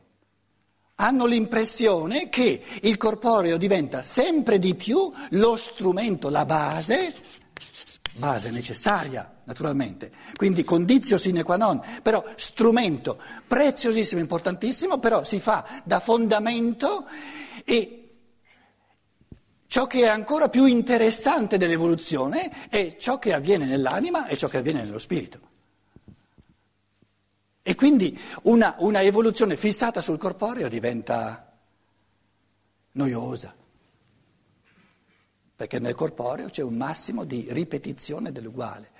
Hanno 0.95 1.27
l'impressione 1.27 2.29
che 2.29 2.63
il 2.83 2.97
corporeo 2.99 3.57
diventa 3.57 4.05
sempre 4.05 4.61
di 4.61 4.77
più 4.77 5.13
lo 5.31 5.57
strumento, 5.57 6.29
la 6.29 6.45
base, 6.45 7.17
base 8.19 8.51
necessaria 8.51 9.41
naturalmente, 9.45 10.13
quindi 10.35 10.65
condizio 10.65 11.17
sine 11.17 11.43
qua 11.43 11.57
non, 11.57 11.81
però 12.03 12.23
strumento 12.37 13.21
preziosissimo, 13.47 14.21
importantissimo, 14.21 14.99
però 14.99 15.25
si 15.25 15.41
fa 15.41 15.83
da 15.85 16.01
fondamento 16.01 17.07
e 17.65 18.11
ciò 19.67 19.87
che 19.87 20.01
è 20.03 20.09
ancora 20.09 20.49
più 20.49 20.67
interessante 20.67 21.57
dell'evoluzione 21.57 22.69
è 22.69 22.97
ciò 22.99 23.19
che 23.19 23.33
avviene 23.33 23.65
nell'anima 23.65 24.27
e 24.27 24.37
ciò 24.37 24.49
che 24.49 24.59
avviene 24.59 24.83
nello 24.83 24.99
spirito. 24.99 25.47
E 27.63 27.75
quindi 27.75 28.19
una, 28.45 28.77
una 28.79 29.03
evoluzione 29.03 29.57
fissata 29.57 30.01
sul 30.01 30.17
corporeo 30.17 30.69
diventa 30.69 31.53
noiosa, 32.93 33.55
perché 35.59 35.81
nel 35.81 35.97
corporeo 35.97 36.49
c'è 36.51 36.63
un 36.63 36.77
massimo 36.77 37.25
di 37.25 37.49
ripetizione 37.51 38.31
dell'uguale. 38.31 38.91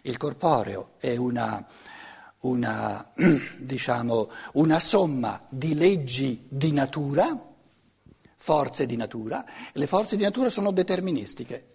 Il 0.00 0.16
corporeo 0.16 0.92
è 0.96 1.14
una, 1.14 1.62
una, 2.40 3.12
diciamo, 3.60 4.30
una 4.54 4.80
somma 4.80 5.44
di 5.50 5.74
leggi 5.74 6.46
di 6.48 6.72
natura, 6.72 7.38
forze 8.34 8.86
di 8.86 8.96
natura, 8.96 9.44
e 9.44 9.78
le 9.78 9.86
forze 9.86 10.16
di 10.16 10.22
natura 10.22 10.48
sono 10.48 10.70
deterministiche. 10.70 11.74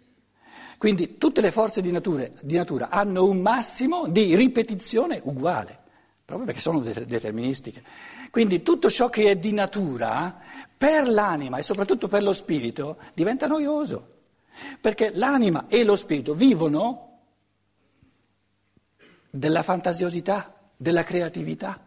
Quindi 0.79 1.19
tutte 1.19 1.41
le 1.41 1.51
forze 1.51 1.79
di 1.79 1.91
natura, 1.91 2.27
di 2.41 2.55
natura 2.55 2.89
hanno 2.89 3.25
un 3.25 3.41
massimo 3.41 4.07
di 4.07 4.35
ripetizione 4.35 5.21
uguale, 5.23 5.77
proprio 6.25 6.47
perché 6.47 6.61
sono 6.61 6.79
deterministiche. 6.79 7.83
Quindi 8.31 8.63
tutto 8.63 8.89
ciò 8.89 9.07
che 9.07 9.29
è 9.29 9.35
di 9.35 9.53
natura, 9.53 10.35
per 10.75 11.07
l'anima 11.07 11.59
e 11.59 11.61
soprattutto 11.61 12.07
per 12.07 12.23
lo 12.23 12.33
spirito, 12.33 12.97
diventa 13.13 13.45
noioso, 13.45 14.10
perché 14.79 15.11
l'anima 15.13 15.65
e 15.67 15.83
lo 15.83 15.95
spirito 15.95 16.33
vivono 16.33 17.19
della 19.29 19.63
fantasiosità, 19.63 20.49
della 20.75 21.03
creatività, 21.03 21.79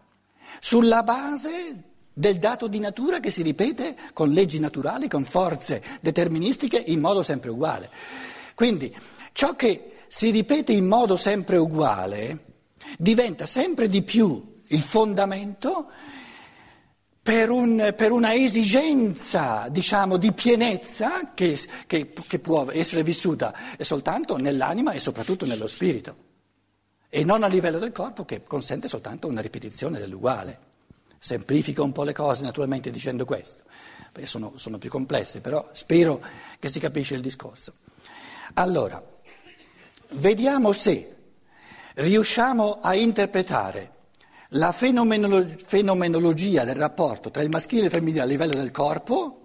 sulla 0.60 1.02
base 1.02 1.82
del 2.12 2.38
dato 2.38 2.68
di 2.68 2.78
natura 2.78 3.18
che 3.18 3.30
si 3.30 3.42
ripete 3.42 3.96
con 4.12 4.30
leggi 4.30 4.60
naturali, 4.60 5.08
con 5.08 5.24
forze 5.24 5.82
deterministiche 6.00 6.78
in 6.78 7.00
modo 7.00 7.22
sempre 7.22 7.50
uguale. 7.50 7.90
Quindi 8.54 8.94
ciò 9.32 9.54
che 9.56 9.96
si 10.06 10.30
ripete 10.30 10.72
in 10.72 10.86
modo 10.86 11.16
sempre 11.16 11.56
uguale 11.56 12.52
diventa 12.98 13.46
sempre 13.46 13.88
di 13.88 14.02
più 14.02 14.42
il 14.68 14.80
fondamento 14.80 15.90
per, 17.24 17.48
un, 17.48 17.94
per 17.96 18.12
una 18.12 18.34
esigenza, 18.34 19.68
diciamo, 19.70 20.18
di 20.18 20.32
pienezza 20.32 21.32
che, 21.32 21.58
che, 21.86 22.12
che 22.12 22.38
può 22.38 22.70
essere 22.70 23.02
vissuta 23.02 23.54
soltanto 23.78 24.36
nell'anima 24.36 24.92
e 24.92 25.00
soprattutto 25.00 25.46
nello 25.46 25.66
spirito 25.66 26.16
e 27.08 27.24
non 27.24 27.42
a 27.42 27.46
livello 27.46 27.78
del 27.78 27.92
corpo 27.92 28.26
che 28.26 28.44
consente 28.44 28.88
soltanto 28.88 29.26
una 29.26 29.40
ripetizione 29.40 29.98
dell'uguale. 29.98 30.58
Semplifico 31.18 31.82
un 31.82 31.92
po' 31.92 32.02
le 32.02 32.12
cose 32.12 32.42
naturalmente 32.42 32.90
dicendo 32.90 33.24
questo, 33.24 33.62
perché 34.12 34.28
sono, 34.28 34.52
sono 34.56 34.76
più 34.76 34.90
complesse, 34.90 35.40
però 35.40 35.66
spero 35.72 36.20
che 36.58 36.68
si 36.68 36.78
capisce 36.78 37.14
il 37.14 37.22
discorso. 37.22 37.72
Allora, 38.52 39.02
vediamo 40.10 40.72
se 40.72 41.14
riusciamo 41.94 42.80
a 42.82 42.94
interpretare 42.94 43.93
la 44.54 44.72
fenomenologia 44.72 46.64
del 46.64 46.74
rapporto 46.74 47.30
tra 47.30 47.42
il 47.42 47.50
maschile 47.50 47.82
e 47.82 47.84
il 47.86 47.90
femminile 47.90 48.22
a 48.22 48.26
livello 48.26 48.54
del 48.54 48.70
corpo 48.70 49.40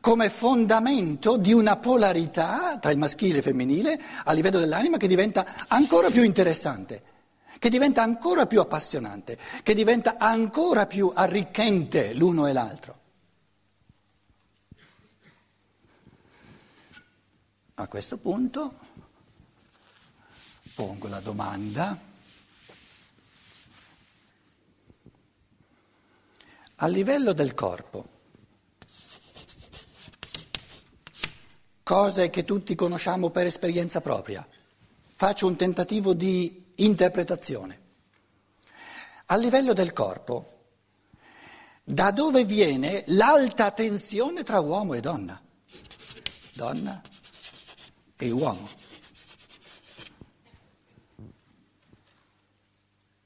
come 0.00 0.28
fondamento 0.28 1.36
di 1.36 1.52
una 1.52 1.76
polarità 1.76 2.78
tra 2.78 2.90
il 2.90 2.98
maschile 2.98 3.34
e 3.34 3.36
il 3.38 3.42
femminile 3.42 4.00
a 4.24 4.32
livello 4.32 4.58
dell'anima 4.58 4.96
che 4.96 5.06
diventa 5.06 5.66
ancora 5.68 6.10
più 6.10 6.22
interessante 6.22 7.14
che 7.58 7.70
diventa 7.70 8.02
ancora 8.02 8.46
più 8.46 8.60
appassionante, 8.60 9.38
che 9.62 9.74
diventa 9.74 10.16
ancora 10.18 10.86
più 10.86 11.10
arricchente 11.14 12.12
l'uno 12.12 12.46
e 12.46 12.52
l'altro. 12.52 13.00
A 17.74 17.86
questo 17.88 18.18
punto 18.18 18.78
pongo 20.74 21.08
la 21.08 21.20
domanda. 21.20 22.05
A 26.78 26.88
livello 26.88 27.32
del 27.32 27.54
corpo, 27.54 28.06
cose 31.82 32.28
che 32.28 32.44
tutti 32.44 32.74
conosciamo 32.74 33.30
per 33.30 33.46
esperienza 33.46 34.02
propria, 34.02 34.46
faccio 35.14 35.46
un 35.46 35.56
tentativo 35.56 36.12
di 36.12 36.72
interpretazione. 36.74 37.80
A 39.24 39.36
livello 39.36 39.72
del 39.72 39.94
corpo, 39.94 40.64
da 41.82 42.10
dove 42.10 42.44
viene 42.44 43.04
l'alta 43.06 43.70
tensione 43.70 44.42
tra 44.42 44.60
uomo 44.60 44.92
e 44.92 45.00
donna? 45.00 45.40
Donna 46.52 47.00
e 48.18 48.30
uomo. 48.30 48.68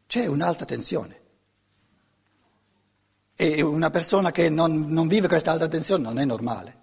C'è 0.06 0.26
un'alta 0.26 0.64
tensione. 0.64 1.29
E 3.40 3.62
una 3.62 3.88
persona 3.88 4.30
che 4.32 4.50
non, 4.50 4.84
non 4.88 5.08
vive 5.08 5.26
questa 5.26 5.50
alta 5.50 5.66
tensione 5.66 6.02
non 6.02 6.18
è 6.18 6.26
normale. 6.26 6.78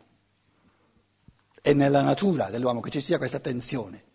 È 1.61 1.71
nella 1.73 2.01
natura 2.01 2.49
dell'uomo 2.49 2.79
che 2.79 2.89
ci 2.89 2.99
sia 2.99 3.19
questa 3.19 3.39
tensione 3.39 4.05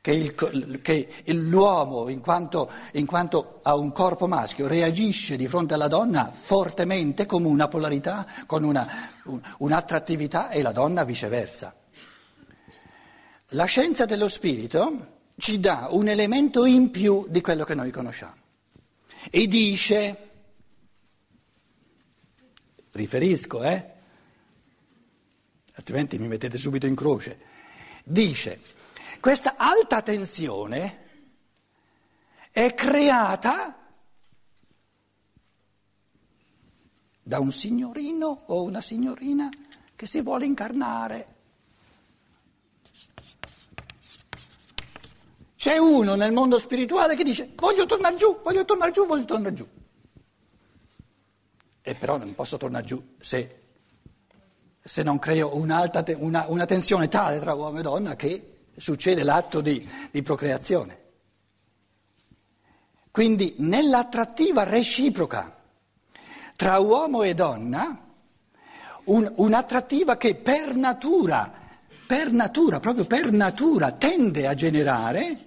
che, 0.00 0.12
il, 0.12 0.80
che 0.82 1.08
l'uomo, 1.32 2.08
in 2.08 2.20
quanto, 2.20 2.70
in 2.92 3.04
quanto, 3.04 3.60
ha 3.62 3.74
un 3.74 3.92
corpo 3.92 4.26
maschio, 4.26 4.66
reagisce 4.66 5.36
di 5.36 5.46
fronte 5.46 5.72
alla 5.74 5.88
donna 5.88 6.30
fortemente 6.30 7.26
come 7.26 7.46
una 7.46 7.68
polarità, 7.68 8.26
con 8.46 8.64
una, 8.64 8.86
un, 9.24 9.40
un'attrattività 9.58 10.48
e 10.50 10.62
la 10.62 10.72
donna 10.72 11.04
viceversa. 11.04 11.74
La 13.48 13.64
scienza 13.64 14.06
dello 14.06 14.28
spirito 14.28 15.20
ci 15.36 15.60
dà 15.60 15.88
un 15.90 16.08
elemento 16.08 16.64
in 16.64 16.90
più 16.90 17.26
di 17.28 17.40
quello 17.40 17.64
che 17.64 17.74
noi 17.74 17.90
conosciamo 17.90 18.36
e 19.30 19.46
dice, 19.46 20.33
riferisco, 22.94 23.62
eh? 23.62 23.92
altrimenti 25.74 26.18
mi 26.18 26.28
mettete 26.28 26.56
subito 26.56 26.86
in 26.86 26.94
croce, 26.94 27.38
dice 28.04 28.60
questa 29.20 29.54
alta 29.56 30.02
tensione 30.02 31.02
è 32.50 32.74
creata 32.74 33.78
da 37.22 37.38
un 37.38 37.50
signorino 37.50 38.44
o 38.46 38.62
una 38.62 38.80
signorina 38.80 39.48
che 39.96 40.06
si 40.06 40.20
vuole 40.20 40.44
incarnare. 40.44 41.32
C'è 45.56 45.78
uno 45.78 46.14
nel 46.14 46.32
mondo 46.32 46.58
spirituale 46.58 47.16
che 47.16 47.24
dice 47.24 47.50
voglio 47.54 47.86
tornare 47.86 48.16
giù, 48.16 48.40
voglio 48.42 48.64
tornare 48.64 48.92
giù, 48.92 49.06
voglio 49.06 49.24
tornare 49.24 49.54
giù. 49.54 49.66
E 51.86 51.94
però 51.94 52.16
non 52.16 52.34
posso 52.34 52.56
tornare 52.56 52.84
giù 52.84 53.14
se, 53.18 53.60
se 54.82 55.02
non 55.02 55.18
creo 55.18 55.54
un'alta, 55.54 56.02
una, 56.16 56.46
una 56.48 56.64
tensione 56.64 57.08
tale 57.08 57.38
tra 57.40 57.52
uomo 57.52 57.78
e 57.78 57.82
donna 57.82 58.16
che 58.16 58.68
succede 58.74 59.22
l'atto 59.22 59.60
di, 59.60 59.86
di 60.10 60.22
procreazione. 60.22 61.02
Quindi 63.10 63.56
nell'attrattiva 63.58 64.62
reciproca 64.62 65.54
tra 66.56 66.78
uomo 66.78 67.22
e 67.22 67.34
donna, 67.34 68.00
un, 69.04 69.30
un'attrattiva 69.36 70.16
che 70.16 70.36
per 70.36 70.74
natura, 70.74 71.52
per 72.06 72.32
natura, 72.32 72.80
proprio 72.80 73.04
per 73.04 73.30
natura, 73.30 73.92
tende 73.92 74.46
a 74.46 74.54
generare, 74.54 75.38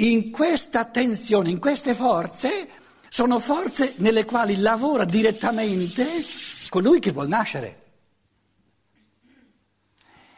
in 0.00 0.30
questa 0.30 0.84
tensione, 0.84 1.48
in 1.48 1.58
queste 1.58 1.94
forze, 1.94 2.68
sono 3.16 3.38
forze 3.38 3.94
nelle 3.96 4.26
quali 4.26 4.58
lavora 4.58 5.06
direttamente 5.06 6.22
colui 6.68 7.00
che 7.00 7.12
vuol 7.12 7.28
nascere. 7.28 7.84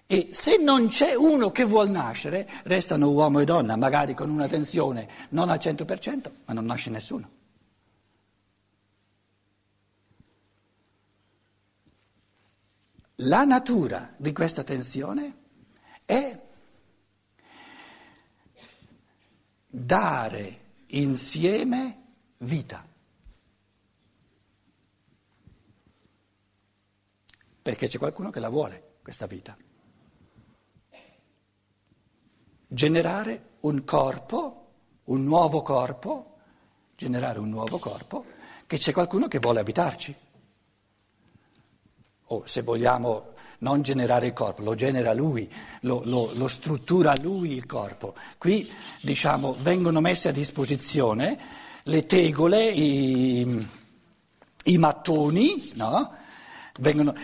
E 0.07 0.29
se 0.31 0.59
non 0.59 0.87
c'è 0.87 1.13
uno 1.15 1.51
che 1.51 1.65
vuol 1.65 1.91
nascere, 1.91 2.49
restano 2.63 3.11
uomo 3.11 3.41
e 3.41 3.45
donna, 3.45 3.75
magari 3.75 4.15
con 4.15 4.31
una 4.31 4.47
tensione 4.47 5.09
non 5.31 5.49
al 5.49 5.59
100%, 5.59 6.31
ma 6.45 6.55
non 6.55 6.67
nasce 6.67 6.91
nessuno. 6.91 7.31
La 13.17 13.43
natura 13.43 14.15
di 14.17 14.33
questa 14.33 14.63
tensione 14.63 15.37
è 16.05 16.41
dare 19.67 20.61
insieme 20.87 22.07
vita. 22.39 22.87
Perché 27.63 27.87
c'è 27.87 27.99
qualcuno 27.99 28.31
che 28.31 28.41
la 28.41 28.49
vuole, 28.49 28.97
questa 29.03 29.27
vita 29.27 29.57
generare 32.69 33.43
un 33.61 33.83
corpo, 33.85 34.67
un 35.05 35.25
nuovo 35.25 35.63
corpo, 35.63 36.37
generare 36.95 37.39
un 37.39 37.49
nuovo 37.49 37.79
corpo, 37.79 38.27
che 38.67 38.77
c'è 38.77 38.93
qualcuno 38.93 39.27
che 39.27 39.39
vuole 39.39 39.61
abitarci. 39.61 40.15
O 42.31 42.43
se 42.45 42.61
vogliamo 42.61 43.33
non 43.61 43.81
generare 43.81 44.27
il 44.27 44.33
corpo, 44.35 44.63
lo 44.63 44.75
genera 44.75 45.15
lui, 45.15 45.51
lo, 45.81 46.03
lo, 46.05 46.31
lo 46.35 46.47
struttura 46.47 47.17
lui 47.17 47.53
il 47.55 47.65
corpo. 47.65 48.15
Qui 48.37 48.71
diciamo 49.01 49.57
vengono 49.61 50.01
messe 50.01 50.29
a 50.29 50.33
disposizione 50.33 51.57
le 51.89 52.07
tegole, 52.07 52.65
i, 52.71 53.67
i 54.65 54.79
mattoni, 54.79 55.73
no? 55.75 56.13
Vengono, 56.81 57.15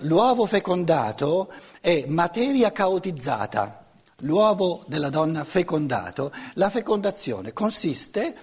l'uovo 0.00 0.44
fecondato 0.44 1.50
è 1.80 2.04
materia 2.08 2.70
caotizzata 2.72 3.80
l'uovo 4.22 4.84
della 4.86 5.08
donna 5.08 5.44
fecondato, 5.44 6.32
la 6.54 6.70
fecondazione 6.70 7.52
consiste 7.52 8.36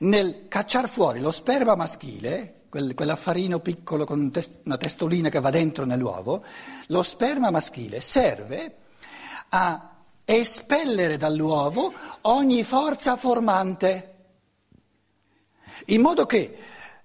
nel 0.00 0.46
cacciare 0.48 0.88
fuori 0.88 1.20
lo 1.20 1.30
sperma 1.30 1.74
maschile 1.74 2.62
quel, 2.68 2.94
quell'affarino 2.94 3.60
piccolo 3.60 4.04
con 4.04 4.20
un 4.20 4.30
test, 4.30 4.60
una 4.64 4.76
testolina 4.76 5.28
che 5.28 5.40
va 5.40 5.50
dentro 5.50 5.84
nell'uovo, 5.84 6.44
lo 6.88 7.02
sperma 7.02 7.50
maschile 7.50 8.00
serve 8.00 8.76
a 9.50 9.90
espellere 10.24 11.16
dall'uovo 11.16 11.92
ogni 12.22 12.62
forza 12.62 13.16
formante, 13.16 14.15
in 15.86 16.00
modo 16.00 16.26
che 16.26 16.58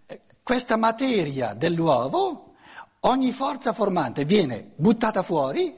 eh, 0.06 0.22
questa 0.42 0.76
materia 0.76 1.54
dell'uovo, 1.54 2.54
ogni 3.02 3.32
forza 3.32 3.74
formante 3.74 4.26
viene 4.26 4.72
buttata 4.76 5.22
fuori, 5.24 5.76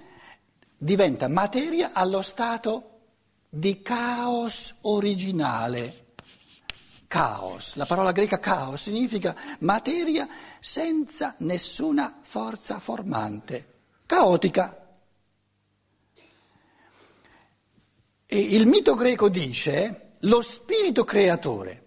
diventa 0.78 1.28
materia 1.28 1.91
allo 1.94 2.22
stato 2.22 2.89
di 3.50 3.82
caos 3.82 4.80
originale. 4.82 6.02
Caos, 7.08 7.76
la 7.76 7.86
parola 7.86 8.12
greca 8.12 8.39
caos 8.39 8.82
significa 8.82 9.36
materia 9.60 10.28
senza 10.60 11.36
nessuna 11.39 12.18
forza 12.22 12.80
formante, 12.80 13.82
caotica. 14.08 14.78
E 18.26 18.39
il 18.39 18.66
mito 18.66 18.96
greco 18.96 19.30
dice 19.30 20.14
lo 20.22 20.41
spirito 20.41 21.04
creatore 21.04 21.82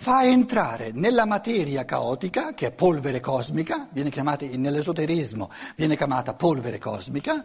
fa 0.00 0.22
entrare 0.22 0.92
nella 0.92 1.24
materia 1.24 1.84
caotica, 1.84 2.54
che 2.54 2.68
è 2.68 2.70
polvere 2.70 3.18
cosmica, 3.18 3.88
viene 3.90 4.10
chiamata 4.10 4.46
nell'esoterismo, 4.46 5.50
viene 5.74 5.96
chiamata 5.96 6.34
polvere 6.34 6.78
cosmica. 6.78 7.42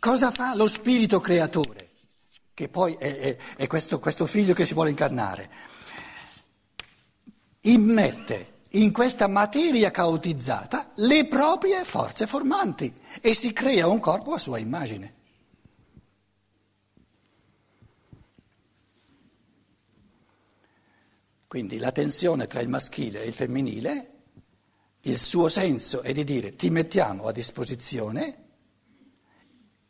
Cosa 0.00 0.32
fa 0.32 0.56
lo 0.56 0.66
spirito 0.66 1.20
creatore, 1.20 1.90
che 2.54 2.68
poi 2.68 2.94
è, 2.94 3.18
è, 3.18 3.36
è 3.56 3.66
questo, 3.68 4.00
questo 4.00 4.26
figlio 4.26 4.52
che 4.52 4.66
si 4.66 4.74
vuole 4.74 4.90
incarnare? 4.90 5.48
Immette 7.60 8.54
in 8.70 8.90
questa 8.90 9.28
materia 9.28 9.92
caotizzata 9.92 10.90
le 10.96 11.28
proprie 11.28 11.84
forze 11.84 12.26
formanti 12.26 12.92
e 13.20 13.32
si 13.32 13.52
crea 13.52 13.86
un 13.86 14.00
corpo 14.00 14.32
a 14.32 14.38
sua 14.38 14.58
immagine. 14.58 15.15
Quindi 21.48 21.78
la 21.78 21.92
tensione 21.92 22.46
tra 22.46 22.60
il 22.60 22.68
maschile 22.68 23.22
e 23.22 23.28
il 23.28 23.32
femminile, 23.32 24.10
il 25.02 25.18
suo 25.18 25.48
senso 25.48 26.02
è 26.02 26.12
di 26.12 26.24
dire 26.24 26.56
ti 26.56 26.70
mettiamo 26.70 27.28
a 27.28 27.32
disposizione 27.32 28.44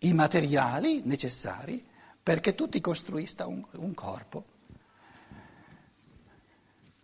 i 0.01 0.13
materiali 0.13 1.01
necessari 1.05 1.83
perché 2.23 2.55
tu 2.55 2.69
ti 2.69 2.81
costruisca 2.81 3.47
un, 3.47 3.65
un 3.77 3.95
corpo. 3.95 4.45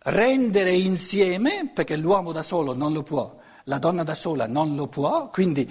Rendere 0.05 0.75
insieme, 0.75 1.71
perché 1.73 1.95
l'uomo 1.95 2.31
da 2.31 2.43
solo 2.43 2.73
non 2.73 2.93
lo 2.93 3.03
può, 3.03 3.39
la 3.63 3.79
donna 3.79 4.03
da 4.03 4.13
sola 4.13 4.45
non 4.47 4.75
lo 4.75 4.87
può, 4.87 5.29
quindi 5.29 5.67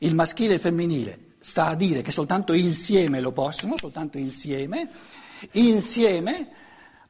il 0.00 0.14
maschile 0.14 0.52
e 0.52 0.54
il 0.56 0.60
femminile 0.60 1.26
sta 1.38 1.68
a 1.68 1.74
dire 1.76 2.02
che 2.02 2.10
soltanto 2.10 2.52
insieme 2.52 3.20
lo 3.20 3.30
possono, 3.30 3.78
soltanto 3.78 4.18
insieme, 4.18 4.90
insieme 5.52 6.64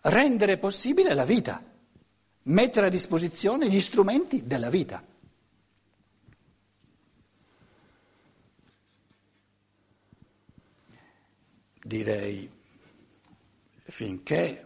rendere 0.07 0.59
possibile 0.59 1.15
la 1.15 1.25
vita, 1.25 1.63
mettere 2.43 2.87
a 2.87 2.91
disposizione 2.91 3.69
gli 3.69 3.81
strumenti 3.81 4.47
della 4.47 4.71
vita. 4.71 5.03
Direi, 11.83 12.51
finché 13.85 14.65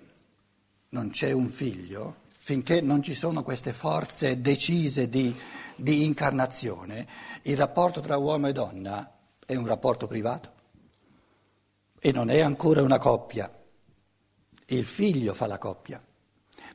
non 0.91 1.11
c'è 1.11 1.33
un 1.33 1.49
figlio, 1.49 2.17
finché 2.37 2.81
non 2.81 3.03
ci 3.03 3.15
sono 3.15 3.43
queste 3.43 3.73
forze 3.73 4.41
decise 4.41 5.09
di, 5.09 5.35
di 5.77 6.05
incarnazione, 6.05 7.07
il 7.43 7.57
rapporto 7.57 8.01
tra 8.01 8.17
uomo 8.17 8.49
e 8.49 8.53
donna 8.53 9.19
è 9.45 9.55
un 9.55 9.67
rapporto 9.67 10.07
privato 10.07 10.53
e 11.99 12.13
non 12.13 12.31
è 12.31 12.41
ancora 12.41 12.83
una 12.83 12.99
coppia. 12.99 13.60
Il 14.73 14.87
figlio 14.87 15.35
fa 15.35 15.47
la 15.47 15.59
coppia, 15.59 16.01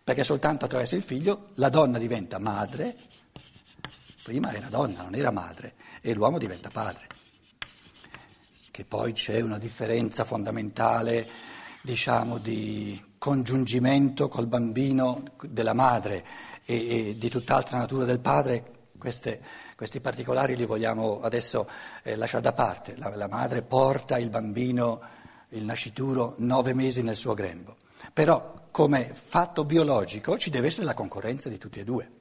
perché 0.04 0.24
soltanto 0.26 0.66
attraverso 0.66 0.96
il 0.96 1.02
figlio 1.02 1.48
la 1.56 1.70
donna 1.70 1.98
diventa 1.98 2.40
madre, 2.40 2.96
prima 4.22 4.52
era 4.54 4.68
donna, 4.68 5.04
non 5.04 5.16
era 5.16 5.32
madre, 5.32 5.76
e 6.02 6.14
l'uomo 6.14 6.38
diventa 6.38 6.70
padre. 6.70 7.08
Che 8.70 8.84
poi 8.84 9.14
c'è 9.14 9.40
una 9.40 9.58
differenza 9.58 10.26
fondamentale, 10.26 11.26
diciamo, 11.82 12.38
di 12.38 13.02
congiungimento 13.18 14.28
col 14.28 14.48
bambino 14.48 15.24
della 15.44 15.74
madre 15.74 16.26
e, 16.66 17.10
e 17.10 17.18
di 17.18 17.30
tutt'altra 17.30 17.78
natura 17.78 18.04
del 18.04 18.20
padre, 18.20 18.90
queste, 18.98 19.42
questi 19.78 20.02
particolari 20.02 20.58
li 20.58 20.66
vogliamo 20.66 21.22
adesso 21.22 21.70
eh, 22.04 22.18
lasciare 22.18 22.44
da 22.44 22.52
parte. 22.54 22.98
La, 22.98 23.16
la, 23.16 23.28
madre 23.28 23.62
porta 23.62 24.18
il 24.18 24.30
bambino, 24.30 25.00
il 25.50 25.64
nascituro, 25.64 26.36
nove 26.40 26.74
mesi 26.74 27.02
nel 27.04 27.16
suo 27.16 27.34
grembo. 27.34 27.78
Però 28.14 28.68
come 28.72 29.12
fatto 29.14 29.64
biologico 29.66 30.38
ci 30.38 30.50
deve 30.50 30.68
essere 30.68 30.86
la 30.86 30.94
concorrenza 30.94 31.50
di 31.50 31.58
tutti 31.58 31.80
e 31.80 31.84
due. 31.84 32.15